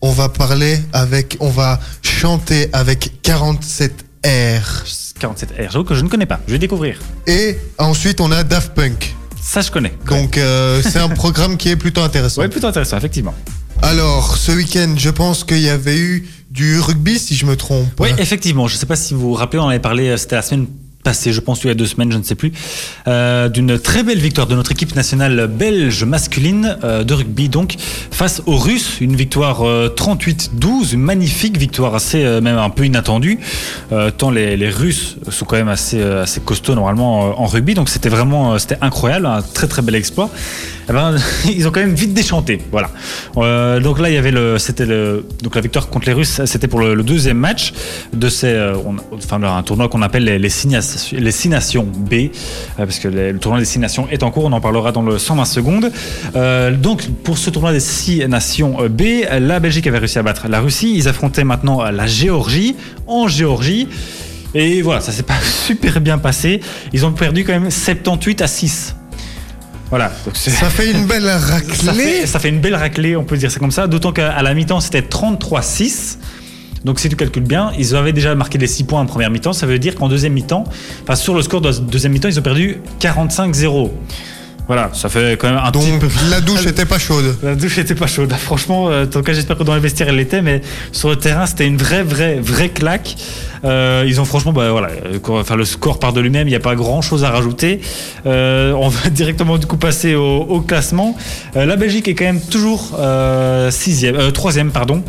on 0.01 0.11
va 0.11 0.29
parler 0.29 0.79
avec, 0.93 1.37
on 1.39 1.49
va 1.49 1.79
chanter 2.01 2.69
avec 2.73 3.21
47 3.21 4.05
R. 4.25 4.83
47R, 5.19 5.71
j'avoue 5.71 5.83
que 5.83 5.93
je 5.93 6.01
ne 6.01 6.09
connais 6.09 6.25
pas, 6.25 6.39
je 6.47 6.53
vais 6.53 6.59
découvrir. 6.59 6.97
Et 7.27 7.57
ensuite, 7.77 8.21
on 8.21 8.31
a 8.31 8.43
Daft 8.43 8.73
Punk. 8.73 9.15
Ça, 9.39 9.61
je 9.61 9.69
connais. 9.71 9.93
Donc, 10.07 10.37
euh, 10.37 10.81
c'est 10.83 10.99
un 10.99 11.09
programme 11.09 11.57
qui 11.57 11.69
est 11.69 11.75
plutôt 11.75 12.01
intéressant. 12.01 12.41
Ouais, 12.41 12.47
plutôt 12.47 12.67
intéressant, 12.67 12.97
effectivement. 12.97 13.35
Alors, 13.83 14.37
ce 14.37 14.51
week-end, 14.51 14.93
je 14.97 15.09
pense 15.09 15.43
qu'il 15.43 15.61
y 15.61 15.69
avait 15.69 15.97
eu 15.97 16.27
du 16.51 16.79
rugby, 16.79 17.17
si 17.17 17.33
je 17.33 17.45
me 17.45 17.55
trompe. 17.55 17.87
Oui, 17.99 18.09
effectivement. 18.17 18.67
Je 18.67 18.75
ne 18.75 18.79
sais 18.79 18.85
pas 18.85 18.97
si 18.97 19.13
vous 19.13 19.21
vous 19.21 19.33
rappelez, 19.33 19.59
on 19.59 19.63
en 19.63 19.69
avait 19.69 19.79
parlé, 19.79 20.09
euh, 20.09 20.17
c'était 20.17 20.35
la 20.35 20.41
semaine 20.41 20.67
passée, 21.01 21.33
je 21.33 21.39
pense, 21.39 21.63
il 21.63 21.67
y 21.67 21.71
a 21.71 21.73
deux 21.73 21.85
semaines, 21.85 22.11
je 22.11 22.17
ne 22.17 22.23
sais 22.23 22.35
plus, 22.35 22.51
euh, 23.07 23.49
d'une 23.49 23.77
très 23.79 24.03
belle 24.03 24.19
victoire 24.19 24.47
de 24.47 24.55
notre 24.55 24.71
équipe 24.71 24.95
nationale 24.95 25.47
belge 25.47 26.03
masculine 26.03 26.77
euh, 26.83 27.03
de 27.03 27.13
rugby, 27.13 27.49
donc 27.49 27.75
face 28.11 28.41
aux 28.45 28.57
Russes. 28.57 28.99
Une 29.01 29.15
victoire 29.15 29.65
euh, 29.67 29.89
38-12, 29.95 30.93
une 30.93 31.01
magnifique 31.01 31.57
victoire, 31.57 31.95
assez 31.95 32.23
euh, 32.23 32.41
même 32.41 32.57
un 32.57 32.69
peu 32.69 32.85
inattendue, 32.85 33.39
euh, 33.91 34.11
tant 34.11 34.31
les, 34.31 34.57
les 34.57 34.69
Russes 34.69 35.17
sont 35.29 35.45
quand 35.45 35.57
même 35.57 35.69
assez, 35.69 35.99
euh, 35.99 36.23
assez 36.23 36.41
costauds 36.41 36.75
normalement 36.75 37.29
euh, 37.29 37.33
en 37.37 37.45
rugby, 37.45 37.73
donc 37.73 37.89
c'était 37.89 38.09
vraiment 38.09 38.53
euh, 38.53 38.57
c'était 38.57 38.77
incroyable, 38.81 39.25
un 39.25 39.41
très 39.41 39.67
très 39.67 39.81
bel 39.81 39.95
exploit. 39.95 40.29
Eh 40.89 40.93
ben, 40.93 41.15
ils 41.45 41.67
ont 41.67 41.71
quand 41.71 41.79
même 41.79 41.93
vite 41.95 42.13
déchanté, 42.13 42.59
voilà. 42.71 42.89
Euh, 43.37 43.79
donc 43.79 43.99
là, 43.99 44.09
il 44.09 44.15
y 44.15 44.17
avait 44.17 44.31
le, 44.31 44.57
c'était 44.57 44.85
le, 44.85 45.25
donc 45.41 45.55
la 45.55 45.61
victoire 45.61 45.89
contre 45.89 46.07
les 46.07 46.13
Russes, 46.13 46.41
c'était 46.45 46.67
pour 46.67 46.79
le, 46.79 47.01
deuxième 47.01 47.37
match 47.37 47.73
de 48.13 48.29
ces, 48.29 48.47
euh, 48.47 48.75
enfin 49.13 49.41
un 49.41 49.63
tournoi 49.63 49.89
qu'on 49.89 50.01
appelle 50.01 50.23
les, 50.23 50.37
les, 50.37 50.49
Nations- 50.49 50.90
les 51.13 51.31
Six 51.31 51.49
Nations 51.49 51.83
B, 51.85 52.13
euh, 52.13 52.27
parce 52.77 52.99
que 52.99 53.07
le 53.07 53.37
tournoi 53.37 53.59
des 53.59 53.65
Six 53.65 53.79
Nations 53.79 54.07
est 54.09 54.23
en 54.23 54.31
cours, 54.31 54.45
on 54.45 54.51
en 54.51 54.61
parlera 54.61 54.91
dans 54.91 55.01
le 55.01 55.17
120 55.17 55.45
secondes. 55.45 55.91
Euh, 56.35 56.71
donc 56.75 57.07
pour 57.23 57.37
ce 57.37 57.49
tournoi 57.49 57.71
des 57.73 57.79
Six 57.79 58.27
Nations 58.27 58.81
euh, 58.81 58.89
B, 58.89 59.23
la 59.39 59.59
Belgique 59.59 59.87
avait 59.87 59.97
réussi 59.99 60.19
à 60.19 60.23
battre 60.23 60.47
la 60.47 60.59
Russie, 60.59 60.93
ils 60.95 61.07
affrontaient 61.07 61.43
maintenant 61.43 61.83
la 61.89 62.07
Géorgie 62.07 62.75
en 63.07 63.27
Géorgie. 63.27 63.87
Et 64.53 64.81
voilà, 64.81 64.99
ça 65.01 65.11
s'est 65.11 65.23
pas 65.23 65.39
super 65.65 66.01
bien 66.01 66.17
passé. 66.17 66.59
Ils 66.93 67.05
ont 67.05 67.11
perdu 67.13 67.43
quand 67.45 67.53
même 67.53 67.71
78 67.71 68.41
à 68.41 68.47
6. 68.47 68.95
Voilà. 69.89 70.11
Donc 70.25 70.35
c'est- 70.35 70.51
Ça 70.51 70.69
fait 70.69 70.91
une 70.91 71.05
belle 71.05 71.23
ça 71.25 71.37
raclée. 71.37 72.03
fait, 72.03 72.25
ça 72.27 72.39
fait 72.39 72.49
une 72.49 72.59
belle 72.59 72.75
raclée, 72.75 73.15
on 73.15 73.23
peut 73.23 73.37
dire 73.37 73.51
ça 73.51 73.59
comme 73.59 73.71
ça. 73.71 73.87
D'autant 73.87 74.11
qu'à 74.13 74.41
la 74.41 74.53
mi-temps, 74.53 74.79
c'était 74.79 75.01
33-6. 75.01 76.17
Donc 76.85 76.99
si 76.99 77.09
tu 77.09 77.15
calcules 77.15 77.43
bien, 77.43 77.71
ils 77.77 77.95
avaient 77.95 78.13
déjà 78.13 78.33
marqué 78.35 78.57
les 78.57 78.67
6 78.67 78.85
points 78.85 79.01
en 79.01 79.05
première 79.05 79.29
mi-temps. 79.29 79.53
Ça 79.53 79.65
veut 79.65 79.79
dire 79.79 79.95
qu'en 79.95 80.09
deuxième 80.09 80.33
mi-temps, 80.33 80.63
enfin 81.03 81.15
sur 81.15 81.33
le 81.35 81.41
score 81.41 81.61
de 81.61 81.69
la 81.69 81.77
deuxième 81.77 82.11
mi-temps, 82.11 82.29
ils 82.29 82.39
ont 82.39 82.43
perdu 82.43 82.77
45-0. 82.99 83.91
Voilà, 84.67 84.89
ça 84.93 85.09
fait 85.09 85.37
quand 85.37 85.49
même 85.49 85.59
un 85.61 85.69
petit 85.71 85.91
Donc, 85.91 85.99
peu... 85.99 86.07
la 86.29 86.39
douche 86.39 86.65
était 86.67 86.85
pas 86.85 86.97
chaude. 86.99 87.35
La 87.43 87.55
douche 87.55 87.77
était 87.77 87.95
pas 87.95 88.07
chaude. 88.07 88.31
Franchement, 88.33 88.89
euh, 88.89 89.03
en 89.03 89.07
tout 89.07 89.21
cas, 89.21 89.33
j'espère 89.33 89.57
que 89.57 89.63
dans 89.63 89.73
les 89.75 89.81
vestiaires, 89.81 90.07
elle 90.07 90.15
l'était, 90.15 90.41
mais 90.41 90.61
sur 90.93 91.09
le 91.09 91.17
terrain, 91.17 91.45
c'était 91.45 91.67
une 91.67 91.75
vraie, 91.77 92.03
vraie, 92.03 92.39
vraie 92.39 92.69
claque. 92.69 93.17
Euh, 93.65 94.05
ils 94.07 94.21
ont 94.21 94.25
franchement, 94.25 94.53
bah, 94.53 94.71
voilà, 94.71 94.89
euh, 94.89 95.19
enfin, 95.27 95.55
le 95.55 95.65
score 95.65 95.99
part 95.99 96.13
de 96.13 96.21
lui-même, 96.21 96.47
il 96.47 96.51
n'y 96.51 96.55
a 96.55 96.61
pas 96.61 96.75
grand 96.75 97.01
chose 97.01 97.23
à 97.23 97.31
rajouter. 97.31 97.81
Euh, 98.25 98.71
on 98.73 98.87
va 98.87 99.09
directement 99.11 99.57
du 99.57 99.65
coup 99.65 99.77
passer 99.77 100.15
au, 100.15 100.41
au 100.41 100.61
classement. 100.61 101.17
Euh, 101.55 101.65
la 101.65 101.75
Belgique 101.75 102.07
est 102.07 102.15
quand 102.15 102.25
même 102.25 102.41
toujours 102.41 102.97
sixième, 103.71 104.31
troisième, 104.31 104.71
pardon. 104.71 105.03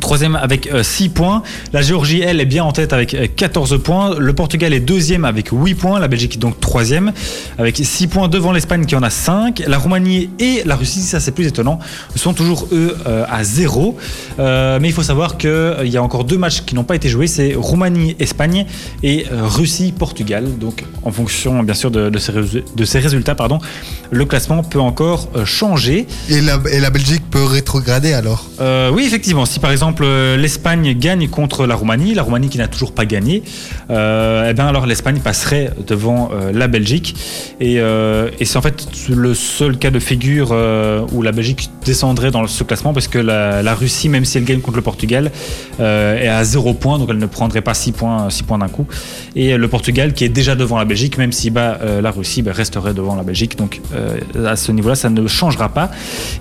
Troisième 0.00 0.36
avec 0.36 0.68
6 0.82 1.08
points. 1.10 1.42
La 1.72 1.82
Géorgie, 1.82 2.20
elle, 2.20 2.40
est 2.40 2.44
bien 2.46 2.64
en 2.64 2.72
tête 2.72 2.92
avec 2.92 3.14
euh, 3.14 3.26
14 3.34 3.80
points. 3.82 4.14
Le 4.18 4.32
Portugal 4.32 4.72
est 4.72 4.80
deuxième 4.80 5.24
avec 5.24 5.48
8 5.52 5.74
points. 5.74 5.98
La 5.98 6.08
Belgique 6.08 6.34
est 6.36 6.38
donc 6.38 6.60
troisième 6.60 7.12
avec 7.58 7.76
6 7.82 8.06
points 8.08 8.28
devant 8.28 8.52
l'Espagne 8.52 8.84
qui 8.86 8.94
en 8.96 9.02
a 9.02 9.10
5. 9.10 9.62
La 9.66 9.78
Roumanie 9.78 10.30
et 10.38 10.62
la 10.66 10.76
Russie, 10.76 11.00
ça 11.00 11.20
c'est 11.20 11.30
plus 11.32 11.46
étonnant, 11.46 11.78
sont 12.14 12.34
toujours 12.34 12.68
eux 12.72 12.96
euh, 13.06 13.24
à 13.30 13.44
0. 13.44 13.96
Euh, 14.38 14.78
mais 14.80 14.88
il 14.88 14.92
faut 14.92 15.02
savoir 15.02 15.38
qu'il 15.38 15.86
y 15.86 15.96
a 15.96 16.02
encore 16.02 16.24
deux 16.24 16.38
matchs 16.38 16.62
qui 16.66 16.74
n'ont 16.74 16.84
pas 16.84 16.96
été 16.96 17.08
joués. 17.08 17.26
C'est 17.26 17.54
Roumanie-Espagne 17.56 18.66
et 19.02 19.26
euh, 19.32 19.46
Russie-Portugal. 19.46 20.44
Donc 20.58 20.84
en 21.04 21.10
fonction 21.12 21.62
bien 21.62 21.74
sûr 21.74 21.90
de, 21.90 22.10
de 22.10 22.18
ces, 22.18 22.32
résu- 22.32 22.64
de 22.74 22.84
ces 22.84 22.98
résultats, 22.98 23.34
pardon, 23.34 23.58
le 24.10 24.24
classement 24.24 24.62
peut 24.62 24.80
encore 24.80 25.28
euh, 25.36 25.44
changer. 25.44 26.06
Et 26.28 26.40
la, 26.40 26.58
et 26.72 26.80
la 26.80 26.90
Belgique 26.90 27.22
peut 27.30 27.44
rétrograder 27.44 28.12
alors? 28.12 28.46
Euh, 28.60 28.90
oui, 28.92 29.04
effectivement. 29.06 29.46
Si 29.46 29.58
par 29.60 29.70
exemple 29.70 29.85
euh, 30.00 30.36
l'Espagne 30.36 30.94
gagne 30.94 31.28
contre 31.28 31.66
la 31.66 31.74
Roumanie, 31.74 32.14
la 32.14 32.22
Roumanie 32.22 32.48
qui 32.48 32.58
n'a 32.58 32.68
toujours 32.68 32.92
pas 32.92 33.04
gagné, 33.04 33.42
euh, 33.90 34.48
eh 34.50 34.54
bien 34.54 34.66
alors 34.66 34.86
l'Espagne 34.86 35.20
passerait 35.20 35.70
devant 35.86 36.30
euh, 36.32 36.52
la 36.52 36.68
Belgique. 36.68 37.14
Et, 37.60 37.80
euh, 37.80 38.30
et 38.40 38.44
c'est 38.44 38.58
en 38.58 38.62
fait 38.62 38.86
le 39.08 39.34
seul 39.34 39.78
cas 39.78 39.90
de 39.90 39.98
figure 39.98 40.54
où 41.12 41.22
la 41.22 41.32
Belgique 41.32 41.70
descendrait 41.84 42.30
dans 42.30 42.46
ce 42.46 42.64
classement 42.64 42.92
parce 42.92 43.08
que 43.08 43.18
la, 43.18 43.74
Russie, 43.74 44.08
même 44.08 44.24
si 44.24 44.38
elle 44.38 44.44
gagne 44.44 44.60
contre 44.60 44.76
le 44.76 44.82
Portugal, 44.82 45.30
est 45.78 46.28
à 46.28 46.44
0 46.44 46.74
points, 46.74 46.98
donc 46.98 47.08
elle 47.10 47.18
ne 47.18 47.26
prendrait 47.26 47.60
pas 47.60 47.74
6 47.74 47.92
points, 47.92 48.30
6 48.30 48.42
points 48.44 48.58
d'un 48.58 48.68
coup. 48.68 48.86
Et 49.34 49.56
le 49.56 49.68
Portugal, 49.68 50.14
qui 50.14 50.24
est 50.24 50.28
déjà 50.28 50.54
devant 50.54 50.78
la 50.78 50.84
Belgique, 50.84 51.18
même 51.18 51.32
si 51.32 51.50
bat 51.50 51.78
la 52.00 52.10
Russie, 52.10 52.42
bah, 52.42 52.52
resterait 52.54 52.94
devant 52.94 53.16
la 53.16 53.22
Belgique. 53.22 53.56
Donc 53.56 53.80
à 54.44 54.56
ce 54.56 54.72
niveau-là, 54.72 54.94
ça 54.94 55.10
ne 55.10 55.26
changera 55.26 55.68
pas. 55.68 55.90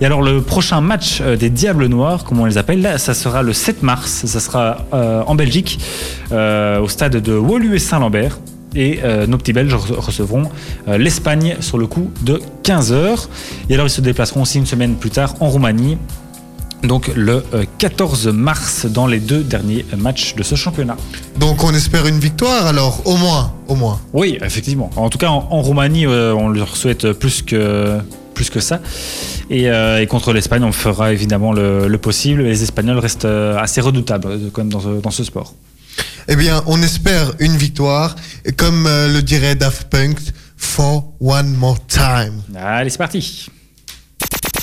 Et 0.01 0.05
alors 0.05 0.21
le 0.21 0.41
prochain 0.41 0.81
match 0.81 1.21
des 1.21 1.49
Diables 1.49 1.87
Noirs, 1.87 2.23
comme 2.23 2.39
on 2.39 2.45
les 2.45 2.57
appelle, 2.57 2.81
là, 2.81 2.97
ça 2.97 3.13
sera 3.25 3.41
le 3.41 3.53
7 3.53 3.81
mars. 3.83 4.23
Ça 4.25 4.39
sera 4.39 4.77
euh, 4.93 5.23
en 5.25 5.33
Belgique, 5.35 5.79
euh, 6.31 6.79
au 6.79 6.87
stade 6.87 7.15
de 7.17 7.33
Wolu 7.35 7.75
et 7.75 7.79
Saint-Lambert. 7.79 8.37
Et 8.75 8.99
euh, 9.03 9.25
nos 9.25 9.37
petits 9.37 9.53
Belges 9.53 9.73
re- 9.73 9.93
recevront 9.99 10.43
l'Espagne 10.87 11.55
sur 11.59 11.77
le 11.77 11.87
coup 11.87 12.11
de 12.21 12.39
15h. 12.63 13.27
Et 13.69 13.73
alors 13.73 13.87
ils 13.87 13.89
se 13.89 14.01
déplaceront 14.01 14.41
aussi 14.43 14.57
une 14.59 14.65
semaine 14.65 14.95
plus 14.95 15.09
tard 15.09 15.33
en 15.39 15.47
Roumanie. 15.49 15.97
Donc 16.83 17.09
le 17.15 17.43
euh, 17.53 17.63
14 17.79 18.27
mars 18.27 18.85
dans 18.85 19.07
les 19.07 19.19
deux 19.19 19.41
derniers 19.43 19.85
matchs 19.97 20.35
de 20.35 20.43
ce 20.43 20.53
championnat. 20.55 20.97
Donc 21.39 21.63
on 21.63 21.73
espère 21.73 22.05
une 22.05 22.19
victoire 22.19 22.67
alors, 22.67 23.01
au 23.05 23.15
moins, 23.17 23.53
au 23.67 23.75
moins. 23.75 23.99
Oui, 24.13 24.37
effectivement. 24.43 24.89
En 24.97 25.09
tout 25.09 25.17
cas, 25.17 25.29
en, 25.29 25.47
en 25.49 25.61
Roumanie, 25.63 26.05
on 26.05 26.49
leur 26.49 26.75
souhaite 26.77 27.11
plus 27.13 27.41
que, 27.41 27.97
plus 28.35 28.49
que 28.51 28.59
ça. 28.59 28.81
Et, 29.49 29.69
euh, 29.69 30.01
et 30.01 30.07
contre 30.07 30.33
l'Espagne, 30.33 30.63
on 30.63 30.71
fera 30.71 31.11
évidemment 31.13 31.53
le, 31.53 31.87
le 31.87 31.97
possible. 31.97 32.43
Les 32.43 32.63
Espagnols 32.63 32.97
restent 32.97 33.25
euh, 33.25 33.57
assez 33.57 33.79
redoutables 33.81 34.27
euh, 34.27 34.49
quand 34.51 34.61
même 34.61 34.71
dans 34.71 34.79
ce, 34.79 35.01
dans 35.01 35.11
ce 35.11 35.23
sport. 35.23 35.53
Eh 36.27 36.35
bien, 36.35 36.63
on 36.65 36.81
espère 36.81 37.33
une 37.39 37.55
victoire. 37.55 38.15
Et 38.43 38.51
comme 38.51 38.87
euh, 38.87 39.07
le 39.13 39.21
dirait 39.21 39.55
Daft 39.55 39.89
Punk, 39.89 40.17
for 40.57 41.13
one 41.19 41.53
more 41.53 41.77
time. 41.87 42.41
Allez, 42.57 42.89
c'est 42.89 42.97
parti. 42.97 43.47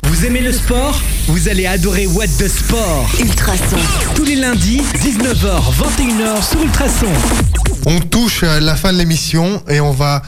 Vous 0.05 0.25
aimez 0.25 0.41
le 0.41 0.51
sport? 0.51 0.99
Vous 1.27 1.47
allez 1.47 1.65
adorer 1.65 2.05
What 2.07 2.27
the 2.37 2.47
Sport. 2.49 3.09
Ultrason. 3.19 3.77
Tous 4.15 4.25
les 4.25 4.35
lundis, 4.35 4.81
19h, 4.95 5.61
21h 5.71 6.49
sur 6.49 6.61
Ultrason. 6.61 7.07
On 7.85 7.99
touche 8.01 8.43
à 8.43 8.59
la 8.59 8.75
fin 8.75 8.91
de 8.91 8.97
l'émission 8.97 9.63
et 9.69 9.79
on 9.79 9.91
va, 9.91 10.21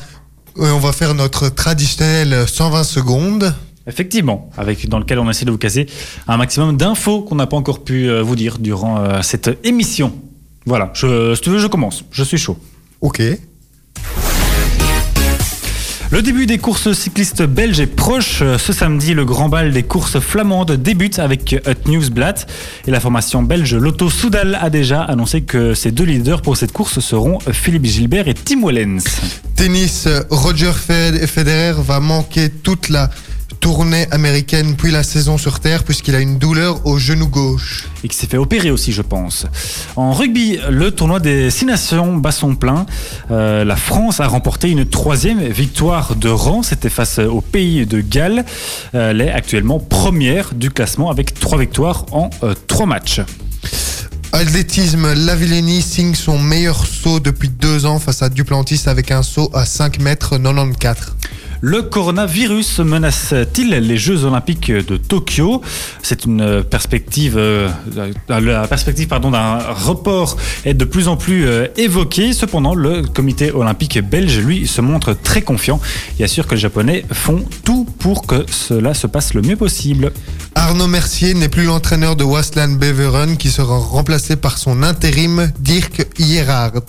et 0.57 0.61
on 0.69 0.79
va 0.79 0.93
faire 0.93 1.13
notre 1.13 1.49
traditionnel 1.49 2.45
120 2.47 2.83
secondes. 2.85 3.53
Effectivement, 3.87 4.49
avec 4.57 4.89
dans 4.89 4.97
lequel 4.99 5.19
on 5.19 5.29
essaie 5.29 5.45
de 5.45 5.51
vous 5.51 5.57
caser 5.59 5.85
un 6.27 6.37
maximum 6.37 6.75
d'infos 6.75 7.21
qu'on 7.21 7.35
n'a 7.35 7.45
pas 7.47 7.57
encore 7.57 7.83
pu 7.83 8.09
euh, 8.09 8.21
vous 8.23 8.35
dire 8.35 8.57
durant 8.59 8.97
euh, 8.99 9.21
cette 9.21 9.49
émission. 9.63 10.13
Voilà, 10.65 10.91
je, 10.95 11.35
si 11.35 11.41
tu 11.41 11.51
veux, 11.51 11.59
je 11.59 11.67
commence. 11.67 12.03
Je 12.11 12.23
suis 12.23 12.37
chaud. 12.39 12.57
Ok. 13.01 13.21
Le 16.11 16.21
début 16.21 16.45
des 16.45 16.59
courses 16.59 16.93
cyclistes 16.93 17.41
belges 17.43 17.79
est 17.79 17.87
proche. 17.87 18.41
Ce 18.57 18.73
samedi, 18.73 19.13
le 19.13 19.25
grand 19.25 19.49
bal 19.49 19.71
des 19.73 19.83
courses 19.83 20.19
flamandes 20.19 20.71
débute 20.71 21.19
avec 21.19 21.51
Hut 21.67 21.89
Newsblad. 21.89 22.39
Et 22.87 22.91
la 22.91 22.99
formation 22.99 23.43
belge 23.43 23.75
Lotto 23.75 24.09
Soudal 24.09 24.57
a 24.61 24.69
déjà 24.69 25.01
annoncé 25.01 25.41
que 25.41 25.73
ses 25.73 25.91
deux 25.91 26.03
leaders 26.05 26.41
pour 26.41 26.57
cette 26.57 26.71
course 26.71 26.99
seront 26.99 27.39
Philippe 27.51 27.85
Gilbert 27.85 28.27
et 28.27 28.33
Tim 28.35 28.61
Wellens. 28.65 29.03
Tennis, 29.55 30.07
Roger 30.29 30.71
Fed- 30.73 31.25
Federer 31.27 31.73
va 31.81 31.99
manquer 31.99 32.49
toute 32.49 32.89
la 32.89 33.09
tournée 33.59 34.07
américaine 34.11 34.75
puis 34.77 34.91
la 34.91 35.03
saison 35.03 35.37
sur 35.37 35.59
Terre 35.59 35.83
puisqu'il 35.83 36.15
a 36.15 36.19
une 36.19 36.37
douleur 36.37 36.85
au 36.85 36.97
genou 36.97 37.27
gauche. 37.27 37.87
et 38.03 38.07
qui 38.07 38.15
s'est 38.15 38.27
fait 38.27 38.37
opérer 38.37 38.71
aussi, 38.71 38.91
je 38.91 39.01
pense. 39.01 39.45
En 39.95 40.13
rugby, 40.13 40.59
le 40.69 40.91
tournoi 40.91 41.19
des 41.19 41.49
Six 41.49 41.65
Nations 41.65 42.15
bat 42.17 42.31
son 42.31 42.55
plein. 42.55 42.85
Euh, 43.31 43.63
la 43.63 43.75
France 43.75 44.19
a 44.19 44.27
remporté 44.27 44.69
une 44.69 44.85
troisième 44.85 45.41
victoire 45.41 46.15
de 46.15 46.29
rang. 46.29 46.63
C'était 46.63 46.89
face 46.89 47.19
au 47.19 47.41
pays 47.41 47.85
de 47.85 48.01
Galles. 48.01 48.45
Euh, 48.93 49.11
elle 49.11 49.21
est 49.21 49.31
actuellement 49.31 49.79
première 49.79 50.53
du 50.53 50.69
classement 50.69 51.09
avec 51.09 51.33
trois 51.39 51.57
victoires 51.57 52.05
en 52.11 52.29
euh, 52.43 52.53
trois 52.67 52.85
matchs. 52.85 53.21
Athlétisme, 54.31 55.13
Lavillenie 55.13 55.81
signe 55.81 56.13
son 56.13 56.37
meilleur 56.37 56.85
saut 56.85 57.21
depuis 57.21 57.47
deux 57.47 57.85
ans 57.85 57.99
face 57.99 58.21
à 58.21 58.29
Duplantis 58.29 58.81
avec 58.87 59.11
un 59.11 59.23
saut 59.23 59.49
à 59.53 59.65
5 59.65 59.99
mètres 59.99 60.37
94. 60.37 61.15
Le 61.61 61.81
coronavirus 61.81 62.79
menace-t-il 62.79 63.69
les 63.69 63.97
Jeux 63.97 64.25
Olympiques 64.25 64.71
de 64.71 64.97
Tokyo? 64.97 65.61
C'est 66.01 66.25
une 66.25 66.63
perspective, 66.63 67.35
euh, 67.37 67.69
la 68.27 68.67
perspective 68.67 69.07
d'un 69.07 69.57
report 69.57 70.37
est 70.65 70.73
de 70.73 70.85
plus 70.85 71.07
en 71.07 71.17
plus 71.17 71.47
euh, 71.47 71.67
évoquée. 71.77 72.33
Cependant, 72.33 72.75
le 72.75 73.03
Comité 73.03 73.51
olympique 73.51 73.99
belge 73.99 74.39
lui 74.39 74.67
se 74.67 74.81
montre 74.81 75.13
très 75.13 75.41
confiant 75.41 75.79
et 76.19 76.23
assure 76.23 76.47
que 76.47 76.55
les 76.55 76.61
Japonais 76.61 77.05
font 77.11 77.43
tout 77.63 77.85
pour 77.99 78.27
que 78.27 78.45
cela 78.49 78.93
se 78.93 79.07
passe 79.07 79.33
le 79.33 79.41
mieux 79.41 79.55
possible. 79.55 80.11
Arnaud 80.55 80.87
Mercier 80.87 81.33
n'est 81.33 81.49
plus 81.49 81.63
l'entraîneur 81.63 82.15
de 82.15 82.23
Wasland 82.23 82.77
Beveren 82.77 83.37
qui 83.37 83.49
sera 83.49 83.77
remplacé 83.77 84.35
par 84.35 84.57
son 84.57 84.83
intérim 84.83 85.51
Dirk 85.59 86.07
Hierard. 86.19 86.81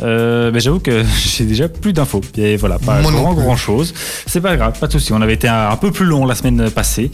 Euh, 0.00 0.50
mais 0.52 0.60
j'avoue 0.60 0.80
que 0.80 1.04
j'ai 1.36 1.44
déjà 1.44 1.68
plus 1.68 1.92
d'infos. 1.92 2.20
Et 2.36 2.56
voilà, 2.56 2.78
pas 2.78 3.00
Moi 3.02 3.12
grand 3.12 3.34
grand 3.34 3.56
chose. 3.56 3.92
C'est 4.26 4.40
pas 4.40 4.56
grave, 4.56 4.78
pas 4.78 4.86
de 4.86 4.92
souci. 4.92 5.12
On 5.12 5.20
avait 5.20 5.34
été 5.34 5.48
un, 5.48 5.68
un 5.70 5.76
peu 5.76 5.90
plus 5.90 6.06
long 6.06 6.24
la 6.26 6.34
semaine 6.34 6.70
passée. 6.70 7.10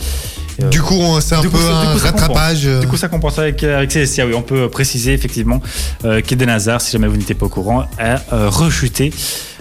Euh, 0.62 0.68
Du 0.70 0.80
coup, 0.82 1.00
c'est 1.20 1.34
un 1.36 1.42
peu 1.42 1.48
un 1.48 1.92
coup, 1.94 1.98
rattrapage. 2.02 2.62
euh, 2.66 2.80
Du 2.80 2.88
coup, 2.88 2.96
ça 2.96 3.08
compense 3.08 3.38
avec, 3.38 3.62
avec 3.64 3.90
CSIA. 3.90 4.26
Oui, 4.26 4.34
on 4.34 4.42
peut 4.42 4.68
préciser 4.68 5.12
effectivement 5.12 5.60
euh, 6.04 6.20
qu'Eden 6.20 6.48
Hazard, 6.50 6.80
si 6.80 6.90
jamais 6.92 7.06
vous 7.08 7.16
n'étiez 7.16 7.34
pas 7.34 7.46
au 7.46 7.48
courant, 7.48 7.84
a 7.98 8.20
euh, 8.32 8.48
rechuté 8.48 9.12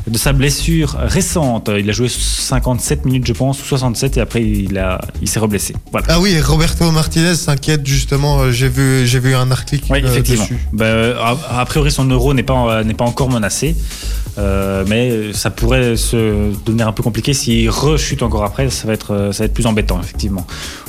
de 0.08 0.18
sa 0.18 0.34
blessure 0.34 0.96
récente. 1.00 1.70
Il 1.78 1.90
a 1.90 1.94
joué 1.94 2.08
57 2.10 3.06
minutes, 3.06 3.28
je 3.28 3.34
pense, 3.34 3.62
ou 3.62 3.66
67, 3.66 4.18
et 4.18 4.22
après 4.22 4.42
il, 4.44 4.78
a, 4.78 5.00
il 5.22 5.28
s'est 5.28 5.40
reblessé. 5.40 5.76
Voilà. 5.92 6.08
Ah 6.10 6.20
oui, 6.20 6.40
Roberto 6.40 6.90
Martinez 6.92 7.36
s'inquiète 7.36 7.86
justement. 7.86 8.40
euh, 8.40 8.52
J'ai 8.52 8.70
vu, 8.70 9.06
j'ai 9.06 9.20
vu 9.20 9.36
un 9.36 9.52
article 9.52 9.86
Oui, 9.92 10.02
euh, 10.04 10.08
effectivement. 10.08 10.44
dessus. 10.44 10.58
Ben, 10.74 10.86
euh, 10.86 11.20
a, 11.20 11.60
a 11.62 11.66
priori, 11.66 11.92
son 11.92 12.06
euro 12.06 12.34
n'est 12.34 12.44
pas, 12.44 12.84
n'est 12.84 12.94
pas 12.94 13.06
encore 13.06 13.30
menacé. 13.30 13.76
Euh, 14.38 14.84
mais 14.88 15.34
ça 15.34 15.50
pourrait 15.50 15.96
se 15.98 16.52
devenir 16.66 16.88
un 16.88 16.92
peu 16.94 17.02
compliqué 17.02 17.34
s'il 17.34 17.70
rechute 17.72 18.22
encore 18.22 18.44
après. 18.44 18.70
Ça 18.70 18.86
va 18.88 18.94
être, 18.94 19.30
ça 19.34 19.40
va 19.40 19.46
être 19.46 19.54
plus 19.54 19.66
embêtant, 19.66 20.00
effectivement. 20.00 20.46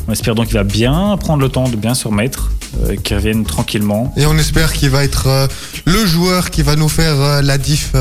On 0.08 0.12
espère 0.12 0.34
donc 0.34 0.46
qu'il 0.46 0.56
va 0.56 0.64
bien 0.64 1.16
prendre 1.18 1.42
le 1.42 1.50
temps 1.50 1.68
de 1.68 1.76
bien 1.76 1.94
se 1.94 2.08
remettre, 2.08 2.50
euh, 2.82 2.96
qu'il 2.96 3.14
revienne 3.16 3.44
tranquillement. 3.44 4.14
Et 4.16 4.24
on 4.24 4.36
espère 4.38 4.72
qu'il 4.72 4.88
va 4.88 5.04
être 5.04 5.26
euh, 5.26 5.46
le 5.84 6.06
joueur 6.06 6.50
qui 6.50 6.62
va 6.62 6.76
nous 6.76 6.88
faire 6.88 7.20
euh, 7.20 7.42
la 7.42 7.58
diff 7.58 7.92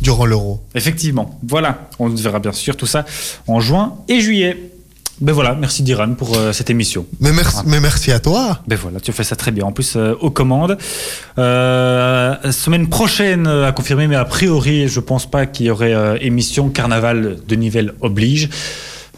durant 0.00 0.24
l'Euro. 0.24 0.62
Effectivement. 0.74 1.38
Voilà. 1.46 1.88
On 1.98 2.08
verra 2.08 2.38
bien 2.38 2.52
sûr 2.52 2.76
tout 2.76 2.86
ça 2.86 3.04
en 3.46 3.60
juin 3.60 3.94
et 4.08 4.20
juillet. 4.20 4.72
Ben 5.22 5.32
voilà, 5.32 5.54
merci 5.54 5.84
Diran 5.84 6.14
pour 6.14 6.36
euh, 6.36 6.52
cette 6.52 6.68
émission. 6.68 7.06
Mais 7.20 7.32
merci, 7.32 7.58
mais 7.66 7.78
merci 7.78 8.10
à 8.10 8.18
toi. 8.18 8.58
Ben 8.66 8.76
voilà, 8.76 8.98
tu 8.98 9.12
fais 9.12 9.22
ça 9.22 9.36
très 9.36 9.52
bien. 9.52 9.64
En 9.64 9.70
plus, 9.70 9.94
euh, 9.94 10.14
aux 10.20 10.30
commandes. 10.30 10.76
Euh, 11.38 12.50
semaine 12.50 12.88
prochaine 12.88 13.46
à 13.46 13.70
confirmer, 13.70 14.08
mais 14.08 14.16
a 14.16 14.24
priori, 14.24 14.88
je 14.88 14.98
pense 14.98 15.30
pas 15.30 15.46
qu'il 15.46 15.66
y 15.66 15.70
aurait 15.70 16.18
émission 16.22 16.70
Carnaval 16.70 17.36
de 17.46 17.54
Nivelles 17.54 17.94
oblige. 18.00 18.48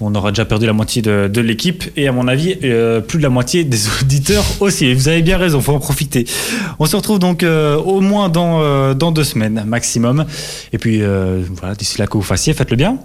On 0.00 0.12
aura 0.16 0.32
déjà 0.32 0.44
perdu 0.44 0.66
la 0.66 0.72
moitié 0.72 1.02
de, 1.02 1.28
de 1.32 1.40
l'équipe 1.40 1.84
et 1.96 2.08
à 2.08 2.12
mon 2.12 2.26
avis, 2.26 2.56
euh, 2.64 3.00
plus 3.00 3.18
de 3.18 3.22
la 3.22 3.28
moitié 3.28 3.62
des 3.62 3.78
auditeurs 4.02 4.44
aussi. 4.60 4.86
Et 4.86 4.94
Vous 4.94 5.08
avez 5.08 5.22
bien 5.22 5.38
raison, 5.38 5.60
faut 5.60 5.72
en 5.72 5.78
profiter. 5.78 6.26
On 6.78 6.86
se 6.86 6.96
retrouve 6.96 7.20
donc 7.20 7.42
euh, 7.42 7.76
au 7.76 8.00
moins 8.00 8.28
dans, 8.28 8.60
euh, 8.60 8.94
dans 8.94 9.12
deux 9.12 9.24
semaines 9.24 9.62
maximum. 9.66 10.26
Et 10.72 10.78
puis 10.78 11.02
euh, 11.02 11.42
voilà, 11.60 11.74
d'ici 11.76 11.98
là 11.98 12.06
que 12.06 12.14
vous 12.14 12.22
fassiez, 12.22 12.54
faites-le 12.54 12.76
bien. 12.76 12.98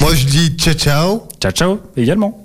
Moi, 0.00 0.14
je 0.14 0.26
dis 0.26 0.50
ciao 0.56 0.74
ciao. 0.74 1.22
Ciao 1.40 1.52
ciao 1.52 1.80
également. 1.96 2.44